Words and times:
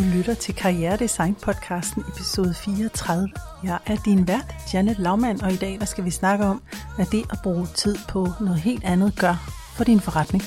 Du 0.00 0.04
lytter 0.04 0.34
til 0.34 0.54
Karrieredesign 0.54 1.34
podcasten 1.34 2.04
episode 2.08 2.54
34. 2.54 3.28
Jeg 3.64 3.78
er 3.86 3.96
din 4.04 4.28
vært, 4.28 4.54
Janet 4.74 4.98
Laumann, 4.98 5.42
og 5.42 5.52
i 5.52 5.56
dag 5.56 5.76
der 5.80 5.84
skal 5.84 6.04
vi 6.04 6.10
snakke 6.10 6.44
om, 6.44 6.62
hvad 6.96 7.06
det 7.06 7.24
at 7.32 7.38
bruge 7.42 7.66
tid 7.66 7.96
på 8.08 8.28
noget 8.40 8.60
helt 8.60 8.84
andet 8.84 9.18
gør 9.18 9.34
for 9.76 9.84
din 9.84 10.00
forretning. 10.00 10.42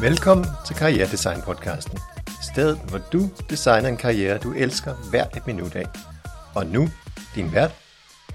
Velkommen 0.00 0.46
til 0.66 0.76
Karrieredesign 0.76 1.40
podcasten. 1.42 1.98
Stedet, 2.42 2.78
hvor 2.88 2.98
du 2.98 3.20
designer 3.50 3.88
en 3.88 3.96
karriere, 3.96 4.38
du 4.38 4.52
elsker 4.52 4.94
hvert 5.10 5.36
et 5.36 5.46
minut 5.46 5.74
af. 5.76 5.86
Og 6.54 6.66
nu, 6.66 6.88
din 7.34 7.52
vært, 7.52 7.74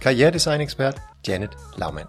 karrieredesign 0.02 0.62
ekspert 0.62 1.02
Janet 1.28 1.58
Laumann. 1.78 2.08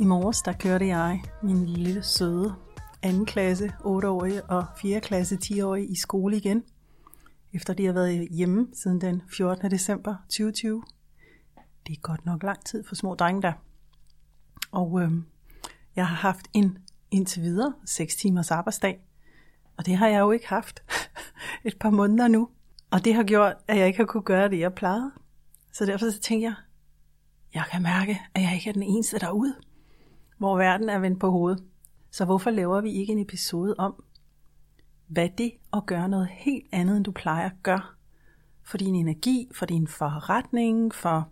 I 0.00 0.04
morges 0.04 0.42
der 0.42 0.52
kørte 0.52 0.86
jeg 0.86 1.22
min 1.42 1.66
lille 1.66 2.02
søde 2.02 2.54
anden 3.02 3.26
klasse 3.26 3.72
8-årige 3.84 4.44
og 4.44 4.64
4. 4.82 5.00
klasse 5.00 5.38
10-årige 5.44 5.86
i 5.86 5.96
skole 5.96 6.36
igen, 6.36 6.62
efter 7.52 7.74
de 7.74 7.86
har 7.86 7.92
været 7.92 8.28
hjemme 8.30 8.68
siden 8.72 9.00
den 9.00 9.22
14. 9.28 9.70
december 9.70 10.16
2020. 10.28 10.82
Det 11.86 11.96
er 11.96 12.00
godt 12.00 12.26
nok 12.26 12.42
lang 12.42 12.64
tid 12.64 12.84
for 12.84 12.94
små 12.94 13.14
drenge 13.14 13.42
der. 13.42 13.52
Og 14.70 15.02
øh, 15.02 15.10
jeg 15.96 16.06
har 16.06 16.16
haft 16.16 16.46
en 16.54 16.78
indtil 17.10 17.42
videre 17.42 17.74
6 17.84 18.16
timers 18.16 18.50
arbejdsdag, 18.50 19.00
og 19.76 19.86
det 19.86 19.96
har 19.96 20.08
jeg 20.08 20.20
jo 20.20 20.30
ikke 20.30 20.48
haft 20.48 20.82
et 21.64 21.78
par 21.78 21.90
måneder 21.90 22.28
nu. 22.28 22.48
Og 22.90 23.04
det 23.04 23.14
har 23.14 23.24
gjort, 23.24 23.54
at 23.68 23.78
jeg 23.78 23.86
ikke 23.86 23.98
har 23.98 24.06
kunne 24.06 24.22
gøre 24.22 24.48
det, 24.48 24.58
jeg 24.58 24.74
plejede. 24.74 25.12
Så 25.72 25.86
derfor 25.86 26.10
så 26.10 26.20
tænker 26.20 26.48
jeg, 26.48 26.54
jeg 27.54 27.64
kan 27.70 27.82
mærke, 27.82 28.20
at 28.34 28.42
jeg 28.42 28.54
ikke 28.54 28.68
er 28.68 28.72
den 28.72 28.82
eneste 28.82 29.18
derude, 29.18 29.54
hvor 30.38 30.56
verden 30.56 30.88
er 30.88 30.98
vendt 30.98 31.20
på 31.20 31.30
hovedet. 31.30 31.64
Så 32.10 32.24
hvorfor 32.24 32.50
laver 32.50 32.80
vi 32.80 32.90
ikke 32.90 33.12
en 33.12 33.18
episode 33.18 33.74
om, 33.78 34.04
hvad 35.06 35.28
det 35.38 35.52
at 35.72 35.86
gøre 35.86 36.08
noget 36.08 36.28
helt 36.30 36.66
andet, 36.72 36.96
end 36.96 37.04
du 37.04 37.10
plejer 37.10 37.50
gør, 37.62 37.96
for 38.64 38.78
din 38.78 38.94
energi, 38.94 39.48
for 39.54 39.66
din 39.66 39.86
forretning, 39.86 40.94
for 40.94 41.28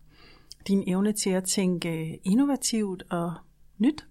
din 0.69 0.85
evne 0.87 1.13
til 1.13 1.31
at 1.31 1.45
tænke 1.45 2.21
innovativt 2.25 3.03
og 3.11 3.33
nyt, 3.79 4.07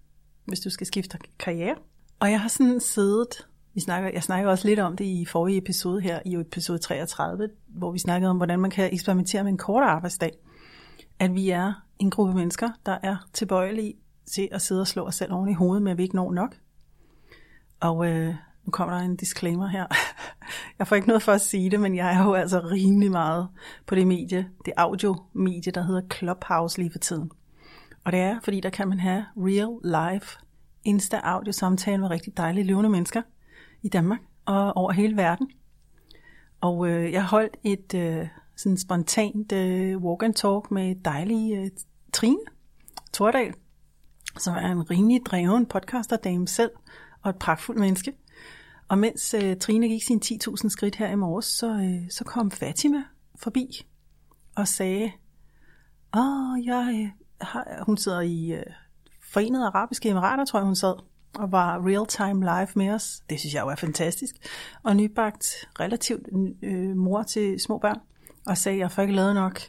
hvis 0.45 0.59
du 0.59 0.69
skal 0.69 0.88
skifte 0.88 1.17
karriere. 1.39 1.75
Og 2.19 2.31
jeg 2.31 2.41
har 2.41 2.47
sådan 2.47 2.80
siddet, 2.80 3.47
vi 3.73 3.80
snakker, 3.81 4.09
jeg 4.14 4.23
snakker 4.23 4.52
også 4.52 4.67
lidt 4.67 4.80
om 4.80 4.97
det 4.97 5.06
i 5.06 5.25
forrige 5.25 5.58
episode 5.58 6.02
her, 6.02 6.19
i 6.25 6.36
episode 6.36 6.78
33, 6.78 7.50
hvor 7.67 7.91
vi 7.91 8.00
snakkede 8.00 8.30
om, 8.30 8.38
hvordan 8.38 8.59
man 8.59 8.72
kan 8.72 8.94
eksperimentere 8.94 9.44
med 9.44 9.52
en 9.52 9.58
kortere 9.58 9.89
arbejdsdag. 9.89 10.31
At 11.19 11.34
vi 11.34 11.50
er 11.50 11.73
en 12.00 12.09
gruppe 12.09 12.34
mennesker, 12.34 12.69
der 12.86 12.97
er 13.03 13.30
tilbøjelige 13.34 13.94
til 14.25 14.50
at 14.52 14.61
sidde 14.61 14.81
og 14.81 14.88
slå 14.88 15.03
os 15.03 15.16
selv 15.16 15.34
oven 15.34 15.50
i 15.50 15.53
hovedet 15.53 15.84
med, 15.84 15.91
at 15.91 15.97
vi 15.97 16.03
ikke 16.03 16.16
når 16.16 16.31
nok. 16.31 16.56
Og 17.80 18.08
øh, 18.08 18.36
nu 18.66 18.72
kommer 18.72 18.95
der 18.95 19.03
en 19.03 19.16
disclaimer 19.16 19.67
her. 19.67 19.86
jeg 20.80 20.88
får 20.88 20.95
ikke 20.95 21.08
noget 21.08 21.23
for 21.23 21.31
at 21.31 21.42
sige 21.42 21.72
det, 21.72 21.80
men 21.80 21.95
jeg 21.95 22.16
er 22.16 22.23
jo 22.23 22.33
altså 22.33 22.59
rimelig 22.59 23.11
meget 23.11 23.47
på 23.86 23.95
det 23.95 24.08
medie, 24.08 24.50
det 24.66 24.73
audio-medie, 24.78 25.72
der 25.72 25.83
hedder 25.83 26.02
Clubhouse 26.17 26.78
lige 26.78 26.91
for 26.91 27.00
tiden. 27.00 27.31
Og 28.03 28.11
det 28.11 28.19
er, 28.19 28.39
fordi 28.44 28.59
der 28.59 28.69
kan 28.69 28.88
man 28.88 29.00
have 29.00 29.25
real 29.38 30.14
life 30.14 30.38
insta 30.84 31.19
audio 31.23 31.52
samtale 31.52 31.97
med 31.97 32.09
rigtig 32.09 32.38
dejlige 32.38 32.64
levende 32.64 32.89
mennesker 32.89 33.22
i 33.81 33.89
Danmark 33.89 34.19
og 34.45 34.78
over 34.78 34.91
hele 34.91 35.17
verden. 35.17 35.50
Og 36.61 36.88
øh, 36.88 37.11
jeg 37.11 37.25
holdt 37.25 37.58
et 37.64 37.94
øh, 37.94 38.28
sådan 38.56 38.78
spontant 38.78 39.52
øh, 39.52 39.97
walk 39.97 40.23
and 40.23 40.34
talk 40.34 40.72
med 40.72 40.95
dejlige 41.06 41.58
øh, 41.58 41.69
Trine 42.14 42.39
Tordal, 43.14 43.53
som 44.38 44.56
er 44.56 44.72
en 44.72 44.91
rimelig 44.91 45.22
dreven 45.25 45.66
podcasterdame 45.66 46.47
selv, 46.47 46.72
og 47.22 47.30
et 47.30 47.36
pragtfuldt 47.36 47.80
menneske. 47.80 48.14
Og 48.94 49.00
mens 49.00 49.34
øh, 49.34 49.58
Trine 49.58 49.88
gik 49.88 50.04
sine 50.04 50.20
10.000 50.26 50.70
skridt 50.70 50.96
her 50.96 51.09
i 51.09 51.16
morges, 51.16 51.46
så, 51.46 51.68
øh, 51.68 52.09
så 52.09 52.24
kom 52.24 52.52
Fatima 52.52 53.04
forbi 53.36 53.86
og 54.56 54.68
sagde, 54.68 55.12
Åh, 56.18 56.66
jeg 56.66 57.00
øh, 57.02 57.26
har, 57.42 57.84
hun 57.86 57.98
sidder 57.98 58.22
i 58.22 58.52
øh, 58.52 58.64
Forenede 59.34 59.66
Arabiske 59.66 60.09
Emirater, 60.09 60.46
tror 60.46 60.59
jeg 60.59 60.66
hun 60.66 60.76
sad, 60.76 60.96
og 61.36 61.52
var 61.52 61.88
real-time 61.88 62.40
live 62.46 62.68
med 62.76 62.90
os. 62.90 63.22
Det 63.30 63.40
synes 63.40 63.53
jeg 63.53 63.62
jo 63.62 63.68
er 63.68 63.76
fantastisk. 63.76 64.36
Og 64.84 64.96
nybagt 64.96 65.56
relativt 65.80 66.28
øh, 66.64 66.96
mor 66.96 67.24
til 67.24 67.59
små 67.59 67.78
børn, 67.78 68.00
og 68.46 68.58
sagde, 68.58 68.80
jeg 68.80 68.92
får 68.92 69.02
ikke 69.02 69.16
lavet 69.16 69.36
nok. 69.36 69.59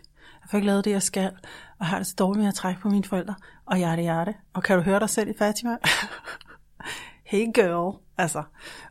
Jeg 0.43 0.51
får 0.51 0.59
ikke 0.59 0.67
lavet 0.67 0.85
det, 0.85 0.91
jeg 0.91 1.03
skal, 1.03 1.33
og 1.81 1.87
har 1.87 1.99
det 1.99 2.07
så 2.07 2.15
dårligt 2.19 2.41
med 2.41 2.49
at 2.49 2.55
trække 2.55 2.81
på 2.81 2.89
mine 2.89 3.05
forældre, 3.05 3.35
og 3.67 3.81
jeg 3.81 4.05
er 4.05 4.25
det. 4.25 4.35
Og 4.53 4.63
kan 4.63 4.77
du 4.77 4.83
høre 4.83 5.01
dig 5.01 5.11
selv 5.11 5.31
i 5.31 5.35
Fatima? 5.39 5.77
hey 7.35 7.53
girl, 7.55 7.99
altså. 8.19 8.43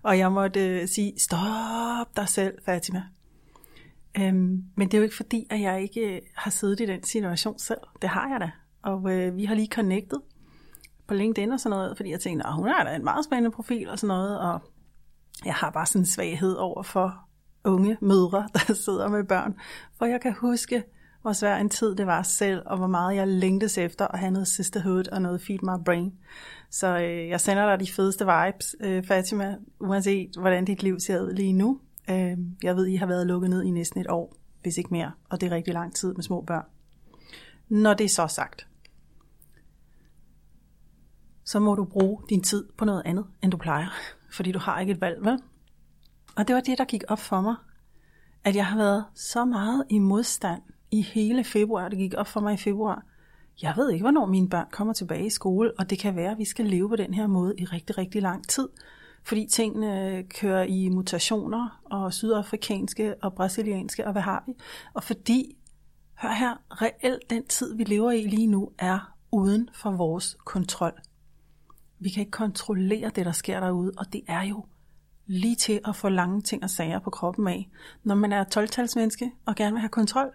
Og 0.04 0.18
jeg 0.18 0.32
måtte 0.32 0.60
øh, 0.60 0.88
sige, 0.88 1.14
stop 1.20 2.16
dig 2.16 2.30
selv, 2.30 2.54
Fatima. 2.66 3.04
Øhm, 4.18 4.64
men 4.76 4.88
det 4.88 4.94
er 4.94 4.98
jo 4.98 5.04
ikke 5.04 5.16
fordi, 5.16 5.48
at 5.50 5.62
jeg 5.62 5.82
ikke 5.82 6.16
øh, 6.16 6.22
har 6.36 6.52
siddet 6.52 6.80
i 6.80 6.86
den 6.86 7.04
situation 7.04 7.60
selv. 7.60 7.80
Det 8.02 8.10
har 8.10 8.30
jeg 8.30 8.40
da. 8.40 8.52
Og 8.82 9.12
øh, 9.12 9.36
vi 9.38 9.46
har 9.46 9.56
lige 9.56 9.68
connected 9.72 10.18
på 11.08 11.14
LinkedIn 11.14 11.52
og 11.52 11.60
sådan 11.60 11.78
noget, 11.78 11.98
fordi 11.98 12.12
jeg 12.12 12.20
tænkte, 12.20 12.48
at 12.48 12.54
hun 12.54 12.68
har 12.68 12.84
da 12.84 12.96
en 12.96 13.04
meget 13.04 13.26
spændende 13.26 13.52
profil 13.52 13.90
og 13.90 14.00
sådan 14.00 14.08
noget, 14.08 14.40
og 14.40 14.62
jeg 15.46 15.54
har 15.54 15.72
bare 15.72 15.86
sådan 15.86 16.02
en 16.02 16.06
svaghed 16.06 16.54
over 16.54 16.84
for 16.84 17.28
unge 17.66 17.98
mødre, 18.02 18.50
der 18.54 18.74
sidder 18.74 19.10
med 19.10 19.24
børn. 19.24 19.56
For 19.98 20.06
jeg 20.06 20.22
kan 20.22 20.34
huske, 20.34 20.84
hvor 21.24 21.34
svær 21.34 21.58
en 21.58 21.70
tid 21.70 21.96
det 21.96 22.08
var 22.08 22.24
selv, 22.24 22.62
og 22.66 22.78
hvor 22.78 22.88
meget 22.88 23.16
jeg 23.16 23.28
længtes 23.28 23.78
efter 23.78 24.08
at 24.08 24.20
have 24.20 24.32
noget 24.32 24.48
sisterhood 24.48 25.08
og 25.08 25.22
noget 25.22 25.42
feed 25.42 25.60
my 25.62 25.84
brain. 25.86 26.14
Så 26.70 26.98
øh, 26.98 27.30
jeg 27.30 27.42
sender 27.42 27.66
dig 27.66 27.88
de 27.88 27.92
fedeste 27.92 28.26
vibes, 28.26 28.76
øh, 28.80 29.06
Fatima, 29.06 29.58
uanset 29.80 30.36
hvordan 30.40 30.66
dit 30.66 30.84
liv 30.84 31.00
ser 31.00 31.22
ud 31.22 31.34
lige 31.34 31.54
nu. 31.54 31.80
Øh, 32.10 32.38
jeg 32.64 32.76
ved, 32.76 32.88
I 32.88 32.96
har 32.96 33.06
været 33.06 33.28
lukket 33.28 33.50
ned 33.50 33.64
i 33.64 33.72
næsten 33.72 34.02
et 34.02 34.10
år, 34.10 34.36
hvis 34.62 34.78
ikke 34.78 34.90
mere, 34.92 35.12
og 35.30 35.42
det 35.42 35.52
er 35.52 35.56
rigtig 35.56 35.74
lang 35.74 35.96
tid 35.96 36.14
med 36.14 36.24
små 36.24 36.42
børn. 36.42 36.66
Når 37.70 37.94
det 37.94 38.04
er 38.04 38.10
så 38.10 38.28
sagt, 38.28 38.68
så 41.46 41.60
må 41.60 41.76
du 41.76 41.86
bruge 41.86 42.22
din 42.30 42.42
tid 42.42 42.66
på 42.78 42.86
noget 42.86 43.02
andet, 43.06 43.26
end 43.44 43.52
du 43.52 43.58
plejer, 43.58 43.88
fordi 44.36 44.52
du 44.52 44.60
har 44.60 44.80
ikke 44.80 44.92
et 44.92 45.02
valg, 45.02 45.26
vel? 45.26 45.40
Og 46.36 46.48
det 46.48 46.56
var 46.56 46.62
det, 46.62 46.78
der 46.78 46.86
gik 46.86 47.04
op 47.08 47.20
for 47.20 47.42
mig, 47.42 47.56
at 48.44 48.56
jeg 48.56 48.66
har 48.66 48.78
været 48.78 49.06
så 49.16 49.46
meget 49.46 49.86
i 49.90 50.00
modstand 50.00 50.62
i 50.94 51.02
hele 51.02 51.44
februar. 51.44 51.90
Det 51.90 51.98
gik 51.98 52.14
op 52.18 52.28
for 52.28 52.40
mig 52.40 52.54
i 52.54 52.58
februar. 52.58 53.06
Jeg 53.62 53.74
ved 53.78 53.92
ikke, 53.92 54.04
hvornår 54.04 54.26
mine 54.26 54.50
børn 54.50 54.68
kommer 54.72 54.94
tilbage 54.94 55.26
i 55.26 55.30
skole, 55.30 55.72
og 55.80 55.90
det 55.90 56.00
kan 56.00 56.16
være, 56.16 56.32
at 56.32 56.38
vi 56.38 56.46
skal 56.46 56.66
leve 56.66 56.90
på 56.90 56.96
den 56.96 57.14
her 57.14 57.28
måde 57.28 57.56
i 57.58 57.66
rigtig, 57.66 57.98
rigtig 57.98 58.22
lang 58.22 58.50
tid. 58.50 58.70
Fordi 59.24 59.48
tingene 59.52 60.24
kører 60.24 60.64
i 60.64 60.90
mutationer, 60.90 61.82
og 61.86 62.14
sydafrikanske 62.14 63.16
og 63.22 63.34
brasilianske, 63.34 64.06
og 64.06 64.12
hvad 64.12 64.22
har 64.22 64.44
vi? 64.48 64.54
Og 64.94 65.04
fordi, 65.04 65.58
hør 66.22 66.34
her, 66.34 66.82
reelt 66.82 67.30
den 67.30 67.48
tid, 67.48 67.76
vi 67.76 67.84
lever 67.84 68.12
i 68.12 68.22
lige 68.22 68.48
nu, 68.48 68.70
er 68.80 69.16
uden 69.32 69.70
for 69.74 69.92
vores 69.92 70.38
kontrol. 70.46 70.94
Vi 72.00 72.10
kan 72.10 72.22
ikke 72.22 72.32
kontrollere 72.32 73.12
det, 73.16 73.26
der 73.26 73.32
sker 73.32 73.60
derude, 73.60 73.92
og 73.98 74.14
det 74.14 74.22
er 74.28 74.42
jo 74.42 74.66
lige 75.26 75.56
til 75.56 75.80
at 75.86 75.96
få 75.96 76.10
lange 76.10 76.42
ting 76.42 76.64
og 76.64 76.70
sager 76.70 77.00
på 77.00 77.10
kroppen 77.10 77.48
af, 77.48 77.70
når 78.04 78.16
man 78.16 78.32
er 78.32 78.44
12-talsmenneske 78.44 79.32
og 79.46 79.56
gerne 79.56 79.72
vil 79.72 79.80
have 79.80 79.90
kontrol. 79.90 80.32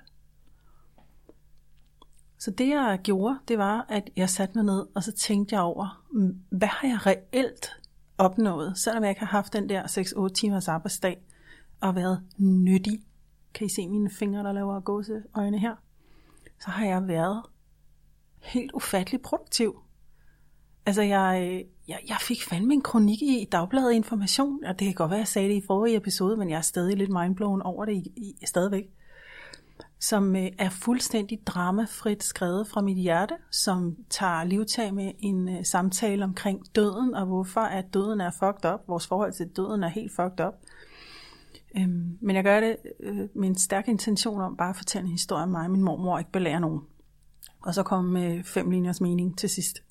Så 2.38 2.50
det 2.50 2.68
jeg 2.68 3.00
gjorde, 3.02 3.38
det 3.48 3.58
var, 3.58 3.86
at 3.88 4.10
jeg 4.16 4.30
satte 4.30 4.54
mig 4.54 4.64
ned, 4.64 4.86
og 4.94 5.02
så 5.04 5.12
tænkte 5.12 5.54
jeg 5.54 5.62
over, 5.62 6.04
hvad 6.50 6.68
har 6.68 6.88
jeg 6.88 7.06
reelt 7.06 7.76
opnået, 8.18 8.78
selvom 8.78 9.02
jeg 9.02 9.10
ikke 9.10 9.20
har 9.20 9.26
haft 9.26 9.52
den 9.52 9.68
der 9.68 9.82
6-8 10.28 10.34
timers 10.34 10.68
arbejdsdag, 10.68 11.22
og 11.80 11.94
været 11.94 12.22
nyttig. 12.38 13.00
Kan 13.54 13.66
I 13.66 13.70
se 13.70 13.88
mine 13.88 14.10
fingre, 14.10 14.42
der 14.42 14.52
laver 14.52 14.80
gåse 14.80 15.22
øjne 15.34 15.58
her? 15.58 15.74
Så 16.60 16.70
har 16.70 16.86
jeg 16.86 17.08
været 17.08 17.42
helt 18.38 18.72
ufattelig 18.72 19.22
produktiv. 19.22 19.80
Altså, 20.86 21.02
jeg, 21.02 21.64
jeg, 21.88 21.98
jeg 22.08 22.16
fik 22.20 22.42
fandme 22.42 22.74
en 22.74 22.82
kronik 22.82 23.22
i 23.22 23.48
Dagbladet 23.52 23.92
Information, 23.92 24.64
og 24.64 24.78
det 24.78 24.86
kan 24.86 24.94
godt 24.94 25.10
være, 25.10 25.18
jeg 25.18 25.28
sagde 25.28 25.48
det 25.48 25.54
i 25.54 25.66
forrige 25.66 25.96
episode, 25.96 26.36
men 26.36 26.50
jeg 26.50 26.56
er 26.56 26.60
stadig 26.60 26.96
lidt 26.96 27.10
mindblown 27.10 27.62
over 27.62 27.84
det 27.84 27.92
i, 27.92 28.12
i, 28.16 28.46
stadigvæk 28.46 28.90
som 30.00 30.36
øh, 30.36 30.46
er 30.58 30.70
fuldstændig 30.70 31.46
dramafrit 31.46 32.22
skrevet 32.22 32.68
fra 32.68 32.80
mit 32.80 32.98
hjerte, 32.98 33.34
som 33.50 33.96
tager 34.10 34.44
livtag 34.44 34.94
med 34.94 35.12
en 35.18 35.48
øh, 35.48 35.64
samtale 35.64 36.24
omkring 36.24 36.74
døden, 36.74 37.14
og 37.14 37.26
hvorfor 37.26 37.60
at 37.60 37.94
døden 37.94 38.20
er 38.20 38.30
fucked 38.30 38.72
up. 38.74 38.80
Vores 38.88 39.06
forhold 39.06 39.32
til 39.32 39.48
døden 39.48 39.82
er 39.82 39.88
helt 39.88 40.12
fucked 40.12 40.46
up. 40.46 40.54
Øhm, 41.76 42.18
men 42.20 42.36
jeg 42.36 42.44
gør 42.44 42.60
det 42.60 42.76
øh, 43.00 43.28
med 43.34 43.48
en 43.48 43.58
stærk 43.58 43.88
intention 43.88 44.40
om 44.40 44.56
bare 44.56 44.70
at 44.70 44.76
fortælle 44.76 45.06
en 45.06 45.12
historie 45.12 45.42
om 45.42 45.48
mig 45.48 45.64
og 45.64 45.70
min 45.70 45.82
mormor, 45.82 46.12
og 46.12 46.20
ikke 46.20 46.32
belære 46.32 46.60
nogen. 46.60 46.80
Og 47.62 47.74
så 47.74 47.82
kom 47.82 48.16
øh, 48.16 48.44
fem 48.44 48.70
linjers 48.70 49.00
mening 49.00 49.38
til 49.38 49.48
sidst. 49.48 49.82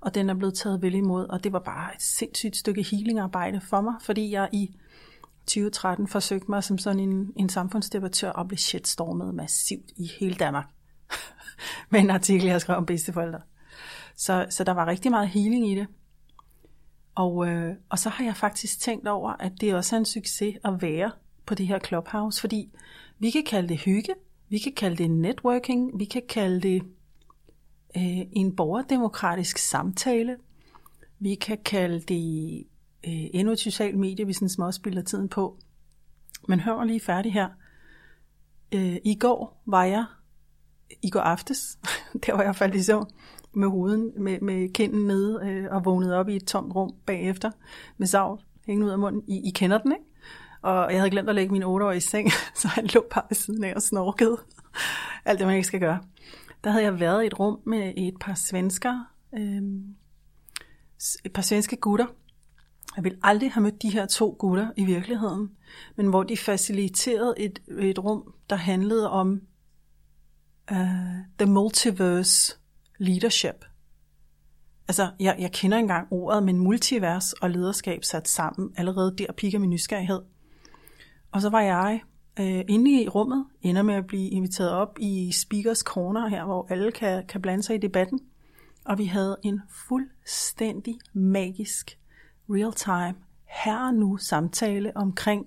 Og 0.00 0.14
den 0.14 0.30
er 0.30 0.34
blevet 0.34 0.54
taget 0.54 0.82
vel 0.82 0.94
imod, 0.94 1.26
og 1.28 1.44
det 1.44 1.52
var 1.52 1.58
bare 1.58 1.94
et 1.94 2.02
sindssygt 2.02 2.56
stykke 2.56 2.82
healingarbejde 2.82 3.60
for 3.60 3.80
mig, 3.80 3.94
fordi 4.02 4.32
jeg 4.32 4.48
i 4.52 4.76
2013 5.46 6.08
forsøgte 6.08 6.50
mig 6.50 6.64
som 6.64 6.78
sådan 6.78 7.00
en, 7.00 7.32
en 7.36 7.48
samfundsdebattør 7.48 8.30
og 8.30 8.48
blev 8.48 8.58
shitstormet 8.58 9.34
massivt 9.34 9.90
i 9.96 10.10
hele 10.20 10.34
Danmark. 10.34 10.66
med 11.90 12.00
en 12.00 12.10
artikel, 12.10 12.46
jeg 12.46 12.60
skrev 12.60 12.76
om 12.76 12.86
bedsteforældre. 12.86 13.40
Så, 14.16 14.46
så 14.50 14.64
der 14.64 14.72
var 14.72 14.86
rigtig 14.86 15.10
meget 15.10 15.28
healing 15.28 15.70
i 15.70 15.74
det. 15.74 15.86
Og, 17.14 17.48
øh, 17.48 17.74
og 17.88 17.98
så 17.98 18.08
har 18.08 18.24
jeg 18.24 18.36
faktisk 18.36 18.80
tænkt 18.80 19.08
over, 19.08 19.30
at 19.32 19.52
det 19.60 19.74
også 19.74 19.96
er 19.96 19.98
en 19.98 20.04
succes 20.04 20.56
at 20.64 20.82
være 20.82 21.10
på 21.46 21.54
det 21.54 21.66
her 21.66 21.78
Clubhouse, 21.78 22.40
fordi 22.40 22.70
vi 23.18 23.30
kan 23.30 23.44
kalde 23.44 23.68
det 23.68 23.78
hygge, 23.78 24.14
vi 24.48 24.58
kan 24.58 24.72
kalde 24.72 24.96
det 24.96 25.10
networking, 25.10 25.98
vi 25.98 26.04
kan 26.04 26.22
kalde 26.28 26.60
det 26.60 26.82
øh, 27.96 28.20
en 28.32 28.56
borgerdemokratisk 28.56 29.58
samtale, 29.58 30.36
vi 31.18 31.34
kan 31.34 31.58
kalde 31.64 32.00
det 32.00 32.64
øh, 33.06 33.26
endnu 33.34 33.52
et 33.52 33.58
socialt 33.58 33.98
medie, 33.98 34.26
vi 34.26 34.32
sådan 34.32 34.64
også 34.64 34.78
spiller 34.78 35.02
tiden 35.02 35.28
på. 35.28 35.58
Men 36.48 36.60
hør 36.60 36.84
lige 36.84 37.00
færdig 37.00 37.32
her. 37.32 37.48
Øh, 38.74 38.96
I 39.04 39.14
går 39.14 39.62
var 39.66 39.84
jeg, 39.84 40.04
i 41.02 41.10
går 41.10 41.20
aftes, 41.20 41.78
der 42.26 42.34
var 42.34 42.42
jeg 42.42 42.56
faldet 42.56 42.76
i 42.76 42.82
søvn 42.82 43.06
med 43.52 43.68
hovedet, 43.68 44.12
med, 44.16 44.40
med 44.40 44.68
kinden 44.68 45.06
nede 45.06 45.40
øh, 45.44 45.66
og 45.70 45.84
vågnet 45.84 46.14
op 46.14 46.28
i 46.28 46.36
et 46.36 46.46
tomt 46.46 46.74
rum 46.74 46.94
bagefter 47.06 47.50
med 47.98 48.06
savl 48.06 48.40
hængende 48.66 48.86
ud 48.86 48.92
af 48.92 48.98
munden. 48.98 49.22
I, 49.28 49.48
I 49.48 49.50
kender 49.50 49.78
den, 49.78 49.92
ikke? 49.92 50.04
Og 50.62 50.92
jeg 50.92 51.00
havde 51.00 51.10
glemt 51.10 51.28
at 51.28 51.34
lægge 51.34 51.52
min 51.52 51.62
8 51.62 51.96
i 51.96 52.00
seng, 52.00 52.30
så 52.60 52.68
han 52.68 52.86
lå 52.86 53.06
bare 53.14 53.24
ved 53.28 53.34
siden 53.34 53.64
af 53.64 53.74
og 53.74 53.82
snorkede. 53.82 54.38
Alt 55.24 55.38
det, 55.38 55.46
man 55.46 55.56
ikke 55.56 55.66
skal 55.66 55.80
gøre. 55.80 56.00
Der 56.64 56.70
havde 56.70 56.84
jeg 56.84 57.00
været 57.00 57.22
i 57.22 57.26
et 57.26 57.38
rum 57.38 57.60
med 57.66 57.92
et 57.96 58.14
par 58.20 58.34
svensker, 58.34 59.04
øh, 59.34 59.62
et 61.24 61.32
par 61.34 61.42
svenske 61.42 61.76
gutter. 61.76 62.06
Han 63.00 63.04
ville 63.04 63.18
aldrig 63.22 63.52
have 63.52 63.62
mødt 63.62 63.82
de 63.82 63.90
her 63.90 64.06
to 64.06 64.36
gutter 64.38 64.70
i 64.76 64.84
virkeligheden, 64.84 65.50
men 65.96 66.06
hvor 66.06 66.22
de 66.22 66.36
faciliterede 66.36 67.34
et, 67.38 67.58
et 67.78 67.98
rum, 67.98 68.34
der 68.50 68.56
handlede 68.56 69.10
om 69.10 69.40
uh, 70.70 70.78
the 71.38 71.46
multiverse 71.46 72.58
leadership. 72.98 73.64
Altså, 74.88 75.10
jeg, 75.20 75.36
jeg 75.38 75.52
kender 75.52 75.78
engang 75.78 76.08
ordet, 76.10 76.42
men 76.42 76.58
multivers 76.58 77.32
og 77.32 77.50
lederskab 77.50 78.04
sat 78.04 78.28
sammen. 78.28 78.74
Allerede 78.76 79.16
der 79.18 79.32
piker 79.36 79.58
min 79.58 79.70
nysgerrighed. 79.70 80.20
Og 81.32 81.40
så 81.40 81.48
var 81.48 81.60
jeg 81.60 82.00
øh, 82.40 82.64
inde 82.68 83.02
i 83.02 83.08
rummet, 83.08 83.46
ender 83.62 83.82
med 83.82 83.94
at 83.94 84.06
blive 84.06 84.30
inviteret 84.30 84.70
op 84.70 84.98
i 84.98 85.32
Speakers 85.32 85.78
Corner 85.78 86.28
her, 86.28 86.44
hvor 86.44 86.66
alle 86.70 86.92
kan, 86.92 87.26
kan 87.26 87.42
blande 87.42 87.62
sig 87.62 87.76
i 87.76 87.78
debatten. 87.78 88.20
Og 88.84 88.98
vi 88.98 89.04
havde 89.04 89.36
en 89.42 89.60
fuldstændig 89.88 90.98
magisk, 91.12 91.99
real-time, 92.50 93.14
her 93.44 93.86
og 93.86 93.94
nu 93.94 94.16
samtale 94.16 94.96
omkring 94.96 95.46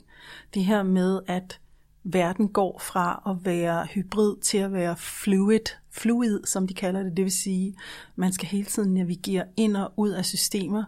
det 0.53 0.65
her 0.65 0.83
med, 0.83 1.19
at 1.27 1.59
verden 2.03 2.47
går 2.47 2.79
fra 2.79 3.23
at 3.27 3.45
være 3.45 3.85
hybrid 3.85 4.37
til 4.41 4.57
at 4.57 4.73
være 4.73 4.95
fluid, 4.97 5.59
fluid 5.91 6.39
som 6.45 6.67
de 6.67 6.73
kalder 6.73 7.03
det. 7.03 7.17
Det 7.17 7.23
vil 7.23 7.31
sige, 7.31 7.75
man 8.15 8.33
skal 8.33 8.47
hele 8.47 8.65
tiden 8.65 8.93
navigere 8.93 9.45
ind 9.57 9.77
og 9.77 9.93
ud 9.97 10.09
af 10.09 10.25
systemer. 10.25 10.83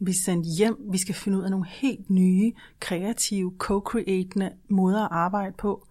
Vi 0.00 0.10
er 0.10 0.14
sendt 0.14 0.46
hjem, 0.46 0.76
vi 0.92 0.98
skal 0.98 1.14
finde 1.14 1.38
ud 1.38 1.42
af 1.42 1.50
nogle 1.50 1.66
helt 1.66 2.10
nye, 2.10 2.52
kreative, 2.80 3.52
co-creatende 3.58 4.50
måder 4.68 5.04
at 5.04 5.12
arbejde 5.12 5.54
på. 5.58 5.86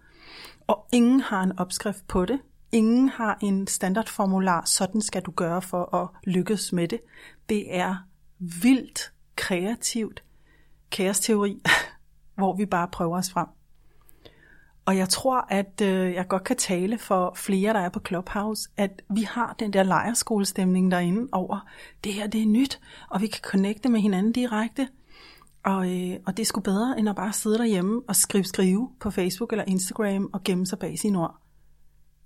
Og 0.66 0.86
ingen 0.92 1.20
har 1.20 1.42
en 1.42 1.58
opskrift 1.58 2.08
på 2.08 2.24
det. 2.24 2.40
Ingen 2.72 3.08
har 3.08 3.38
en 3.42 3.66
standardformular, 3.66 4.64
sådan 4.64 5.00
skal 5.00 5.22
du 5.22 5.30
gøre 5.30 5.62
for 5.62 5.94
at 5.94 6.08
lykkes 6.24 6.72
med 6.72 6.88
det. 6.88 7.00
Det 7.48 7.76
er 7.76 7.96
vildt 8.38 9.12
kreativt 9.40 10.22
kaosteori, 10.90 11.62
hvor 12.38 12.56
vi 12.56 12.66
bare 12.66 12.88
prøver 12.92 13.18
os 13.18 13.30
frem. 13.30 13.46
Og 14.84 14.96
jeg 14.96 15.08
tror, 15.08 15.46
at 15.48 15.80
øh, 15.82 16.12
jeg 16.12 16.28
godt 16.28 16.44
kan 16.44 16.56
tale 16.56 16.98
for 16.98 17.32
flere, 17.36 17.72
der 17.72 17.80
er 17.80 17.88
på 17.88 18.00
Clubhouse, 18.06 18.68
at 18.76 19.02
vi 19.14 19.22
har 19.22 19.54
den 19.58 19.72
der 19.72 19.82
lejerskolestemning 19.82 20.90
derinde 20.90 21.28
over, 21.32 21.68
det 22.04 22.14
her 22.14 22.26
det 22.26 22.42
er 22.42 22.46
nyt, 22.46 22.80
og 23.10 23.20
vi 23.20 23.26
kan 23.26 23.40
connecte 23.42 23.88
med 23.88 24.00
hinanden 24.00 24.32
direkte. 24.32 24.88
Og, 25.64 25.90
øh, 25.90 26.16
og 26.26 26.36
det 26.36 26.42
er 26.42 26.46
sgu 26.46 26.60
bedre, 26.60 26.98
end 26.98 27.08
at 27.08 27.16
bare 27.16 27.32
sidde 27.32 27.58
derhjemme 27.58 28.02
og 28.08 28.16
skrive, 28.16 28.44
skrive 28.44 28.90
på 29.00 29.10
Facebook 29.10 29.52
eller 29.52 29.64
Instagram 29.64 30.30
og 30.32 30.44
gemme 30.44 30.66
sig 30.66 30.78
bag 30.78 30.98
sin 30.98 31.16
ord. 31.16 31.40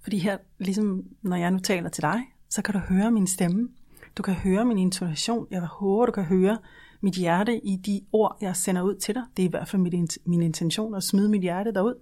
Fordi 0.02 0.18
her, 0.18 0.38
ligesom 0.58 1.02
når 1.22 1.36
jeg 1.36 1.50
nu 1.50 1.58
taler 1.58 1.88
til 1.88 2.02
dig, 2.02 2.22
så 2.50 2.62
kan 2.62 2.74
du 2.74 2.80
høre 2.80 3.10
min 3.10 3.26
stemme. 3.26 3.68
Du 4.16 4.22
kan 4.22 4.34
høre 4.34 4.64
min 4.64 4.78
intonation. 4.78 5.46
Jeg 5.50 5.60
håber, 5.60 6.06
du 6.06 6.12
kan 6.12 6.24
høre 6.24 6.58
mit 7.04 7.14
hjerte 7.14 7.66
i 7.66 7.76
de 7.76 8.00
ord, 8.12 8.38
jeg 8.40 8.56
sender 8.56 8.82
ud 8.82 8.94
til 8.94 9.14
dig. 9.14 9.22
Det 9.36 9.42
er 9.42 9.46
i 9.46 9.50
hvert 9.50 9.68
fald 9.68 9.82
mit, 9.82 10.18
min 10.24 10.42
intention 10.42 10.94
at 10.94 11.02
smide 11.02 11.28
mit 11.28 11.42
hjerte 11.42 11.72
derud 11.72 11.94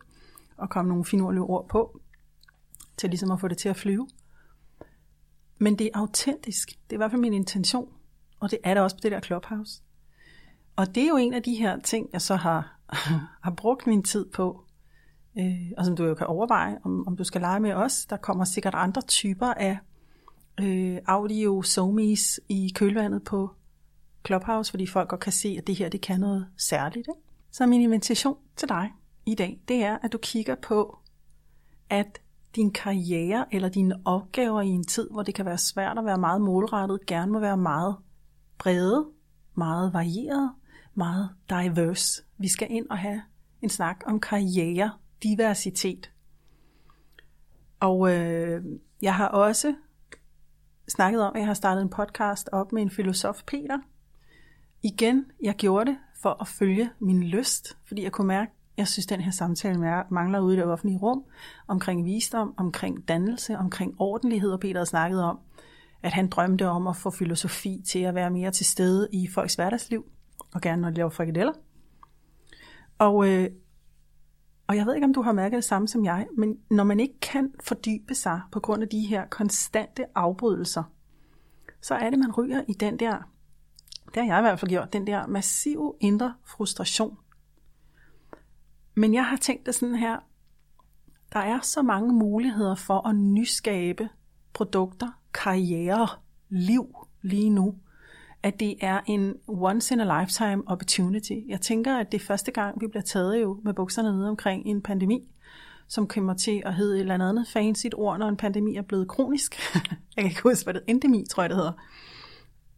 og 0.57 0.71
komme 0.71 0.89
nogle 0.89 1.05
finurlige 1.05 1.43
ord 1.43 1.69
på, 1.69 2.01
til 2.97 3.11
ligesom 3.11 3.31
at 3.31 3.41
få 3.41 3.49
det 3.49 3.59
til 3.59 3.69
at 3.69 3.77
flyve. 3.77 4.09
Men 5.59 5.79
det 5.79 5.87
er 5.87 5.99
autentisk. 5.99 6.69
Det 6.69 6.93
er 6.93 6.95
i 6.95 6.97
hvert 6.97 7.11
fald 7.11 7.21
min 7.21 7.33
intention. 7.33 7.89
Og 8.41 8.51
det 8.51 8.59
er 8.65 8.75
det 8.75 8.83
også 8.83 8.97
på 8.97 9.01
det 9.03 9.13
der 9.13 9.21
Clubhouse. 9.21 9.83
Og 10.77 10.95
det 10.95 11.03
er 11.03 11.09
jo 11.09 11.17
en 11.17 11.35
af 11.35 11.43
de 11.43 11.55
her 11.55 11.81
ting, 11.81 12.09
jeg 12.13 12.23
så 12.23 12.37
har, 12.37 12.79
har 13.45 13.55
brugt 13.57 13.87
min 13.87 14.03
tid 14.03 14.27
på. 14.35 14.65
Øh, 15.39 15.71
og 15.79 15.85
som 15.85 15.97
du 15.97 16.05
jo 16.05 16.15
kan 16.15 16.27
overveje, 16.27 16.79
om, 16.85 17.07
om 17.07 17.17
du 17.17 17.25
skal 17.25 17.41
lege 17.41 17.61
med 17.61 17.73
os. 17.73 18.07
Der 18.07 18.17
kommer 18.17 18.45
sikkert 18.45 18.75
andre 18.75 19.03
typer 19.03 19.47
af 19.47 19.79
øh, 20.61 20.99
audio 21.07 21.63
somies 21.63 22.41
i 22.49 22.73
kølvandet 22.75 23.25
på 23.25 23.51
Clubhouse, 24.27 24.71
fordi 24.71 24.87
folk 24.87 25.09
godt 25.09 25.21
kan 25.21 25.33
se, 25.33 25.57
at 25.59 25.67
det 25.67 25.77
her 25.77 25.89
det 25.89 26.01
kan 26.01 26.21
noget 26.21 26.47
særligt. 26.57 27.09
Ikke? 27.09 27.21
Så 27.51 27.67
min 27.67 27.81
invitation 27.81 28.37
til 28.57 28.69
dig 28.69 28.91
i 29.27 29.35
dag, 29.35 29.61
det 29.69 29.85
er, 29.85 29.99
at 30.03 30.13
du 30.13 30.19
kigger 30.19 30.55
på, 30.55 30.99
at 31.91 32.21
din 32.57 32.71
karriere 32.71 33.55
eller 33.55 33.69
dine 33.69 33.95
opgaver 34.05 34.61
i 34.61 34.69
en 34.69 34.85
tid, 34.85 35.09
hvor 35.11 35.23
det 35.23 35.35
kan 35.35 35.47
være 35.47 35.59
svært 35.59 35.99
at 35.99 36.05
være 36.05 36.19
meget 36.19 36.41
målrettet, 36.41 37.07
gerne 37.07 37.33
må 37.33 37.41
være 37.41 37.57
meget 37.57 37.97
brede, 38.59 39.09
meget 39.55 39.93
varieret, 39.93 40.53
meget 40.95 41.31
diverse. 41.51 42.23
Vi 42.39 42.49
skal 42.49 42.71
ind 42.71 42.91
og 42.91 42.99
have 42.99 43.23
en 43.63 43.69
snak 43.69 44.03
om 44.07 44.21
karriere, 44.21 44.93
diversitet. 45.23 46.13
Og 47.81 48.13
øh, 48.13 48.65
jeg 49.03 49.15
har 49.15 49.29
også 49.29 49.75
snakket 50.89 51.23
om, 51.23 51.35
at 51.35 51.39
jeg 51.39 51.47
har 51.47 51.55
startet 51.55 51.83
en 51.83 51.91
podcast 51.91 52.49
op 52.53 52.73
med 52.73 52.83
en 52.83 52.91
filosof, 52.91 53.43
Peter. 53.47 53.79
Igen, 54.83 55.25
jeg 55.43 55.55
gjorde 55.55 55.91
det 55.91 55.99
for 56.23 56.37
at 56.41 56.49
følge 56.49 56.91
min 56.99 57.23
lyst, 57.23 57.77
fordi 57.85 58.03
jeg 58.03 58.13
kunne 58.13 58.27
mærke, 58.27 58.53
jeg 58.77 58.89
synes, 58.89 59.07
den 59.07 59.21
her 59.21 59.31
samtale 59.31 60.05
mangler 60.11 60.41
ude 60.41 60.55
i 60.55 60.57
det 60.57 60.67
offentlige 60.67 60.99
rum, 60.99 61.25
omkring 61.69 62.05
visdom, 62.05 62.55
omkring 62.57 63.09
dannelse, 63.09 63.59
omkring 63.59 63.95
ordentlighed, 63.99 64.51
og 64.51 64.61
Peter 64.61 64.81
har 64.81 64.85
snakket 64.85 65.23
om, 65.23 65.39
at 66.03 66.13
han 66.13 66.29
drømte 66.29 66.69
om 66.69 66.87
at 66.87 66.97
få 66.97 67.11
filosofi 67.11 67.83
til 67.87 67.99
at 67.99 68.15
være 68.15 68.31
mere 68.31 68.51
til 68.51 68.67
stede 68.67 69.09
i 69.13 69.29
folks 69.29 69.55
hverdagsliv, 69.55 70.05
og 70.55 70.61
gerne 70.61 70.83
når 70.83 70.91
de 70.91 70.97
laver 70.97 71.11
frikadeller. 71.11 71.53
Og, 72.99 73.29
øh, 73.29 73.51
og 74.67 74.77
jeg 74.77 74.87
ved 74.87 74.95
ikke, 74.95 75.05
om 75.05 75.15
du 75.15 75.23
har 75.23 75.33
mærket 75.33 75.57
det 75.57 75.65
samme 75.65 75.89
som 75.89 76.05
jeg, 76.05 76.27
men 76.39 76.57
når 76.71 76.85
man 76.85 77.01
ikke 77.01 77.21
kan 77.21 77.53
fordybe 77.61 78.15
sig 78.15 78.41
på 78.53 78.61
grund 78.61 78.83
af 78.83 78.89
de 78.89 79.01
her 79.01 79.27
konstante 79.27 80.05
afbrydelser, 80.15 80.83
så 81.81 81.95
er 81.95 82.11
det, 82.11 82.19
man 82.19 82.33
ryger 82.33 82.63
i 82.69 82.73
den 82.73 82.99
der, 82.99 83.33
det 84.15 84.23
har 84.23 84.35
jeg 84.35 84.39
i 84.39 84.43
hvert 84.43 84.61
fald 84.61 84.71
gjort, 84.71 84.93
den 84.93 85.07
der 85.07 85.27
massive 85.27 85.95
indre 86.01 86.35
frustration, 86.45 87.19
men 88.95 89.15
jeg 89.15 89.25
har 89.25 89.37
tænkt 89.37 89.67
det 89.67 89.75
sådan 89.75 89.95
her, 89.95 90.17
der 91.33 91.41
er 91.41 91.61
så 91.61 91.83
mange 91.83 92.13
muligheder 92.13 92.75
for 92.75 93.09
at 93.09 93.17
nyskabe 93.17 94.09
produkter, 94.53 95.09
karriere, 95.35 96.09
liv 96.49 96.97
lige 97.23 97.51
nu, 97.51 97.75
at 98.43 98.61
det 98.61 98.75
er 98.81 99.01
en 99.07 99.35
once 99.49 99.95
in 99.95 100.01
a 100.01 100.21
lifetime 100.21 100.63
opportunity. 100.67 101.33
Jeg 101.49 101.61
tænker, 101.61 101.97
at 101.97 102.13
det 102.13 102.21
er 102.21 102.25
første 102.25 102.51
gang, 102.51 102.81
vi 102.81 102.87
bliver 102.87 103.03
taget 103.03 103.41
jo 103.41 103.61
med 103.65 103.75
bukserne 103.75 104.17
nede 104.17 104.29
omkring 104.29 104.67
en 104.67 104.83
pandemi, 104.83 105.21
som 105.89 106.07
kommer 106.07 106.35
til 106.35 106.63
at 106.67 106.75
hedde 106.75 106.97
et 106.97 107.01
eller 107.01 107.29
andet 107.29 107.49
fancy 107.49 107.87
ord, 107.95 108.19
når 108.19 108.29
en 108.29 108.37
pandemi 108.37 108.77
er 108.77 108.83
blevet 108.83 109.09
kronisk. 109.09 109.57
jeg 110.17 110.23
kan 110.23 110.25
ikke 110.25 110.43
huske, 110.43 110.65
hvad 110.65 110.75
det 110.75 110.83
endemi, 110.87 111.25
tror 111.31 111.43
jeg, 111.43 111.51
det 111.51 111.57
hedder. 111.57 111.73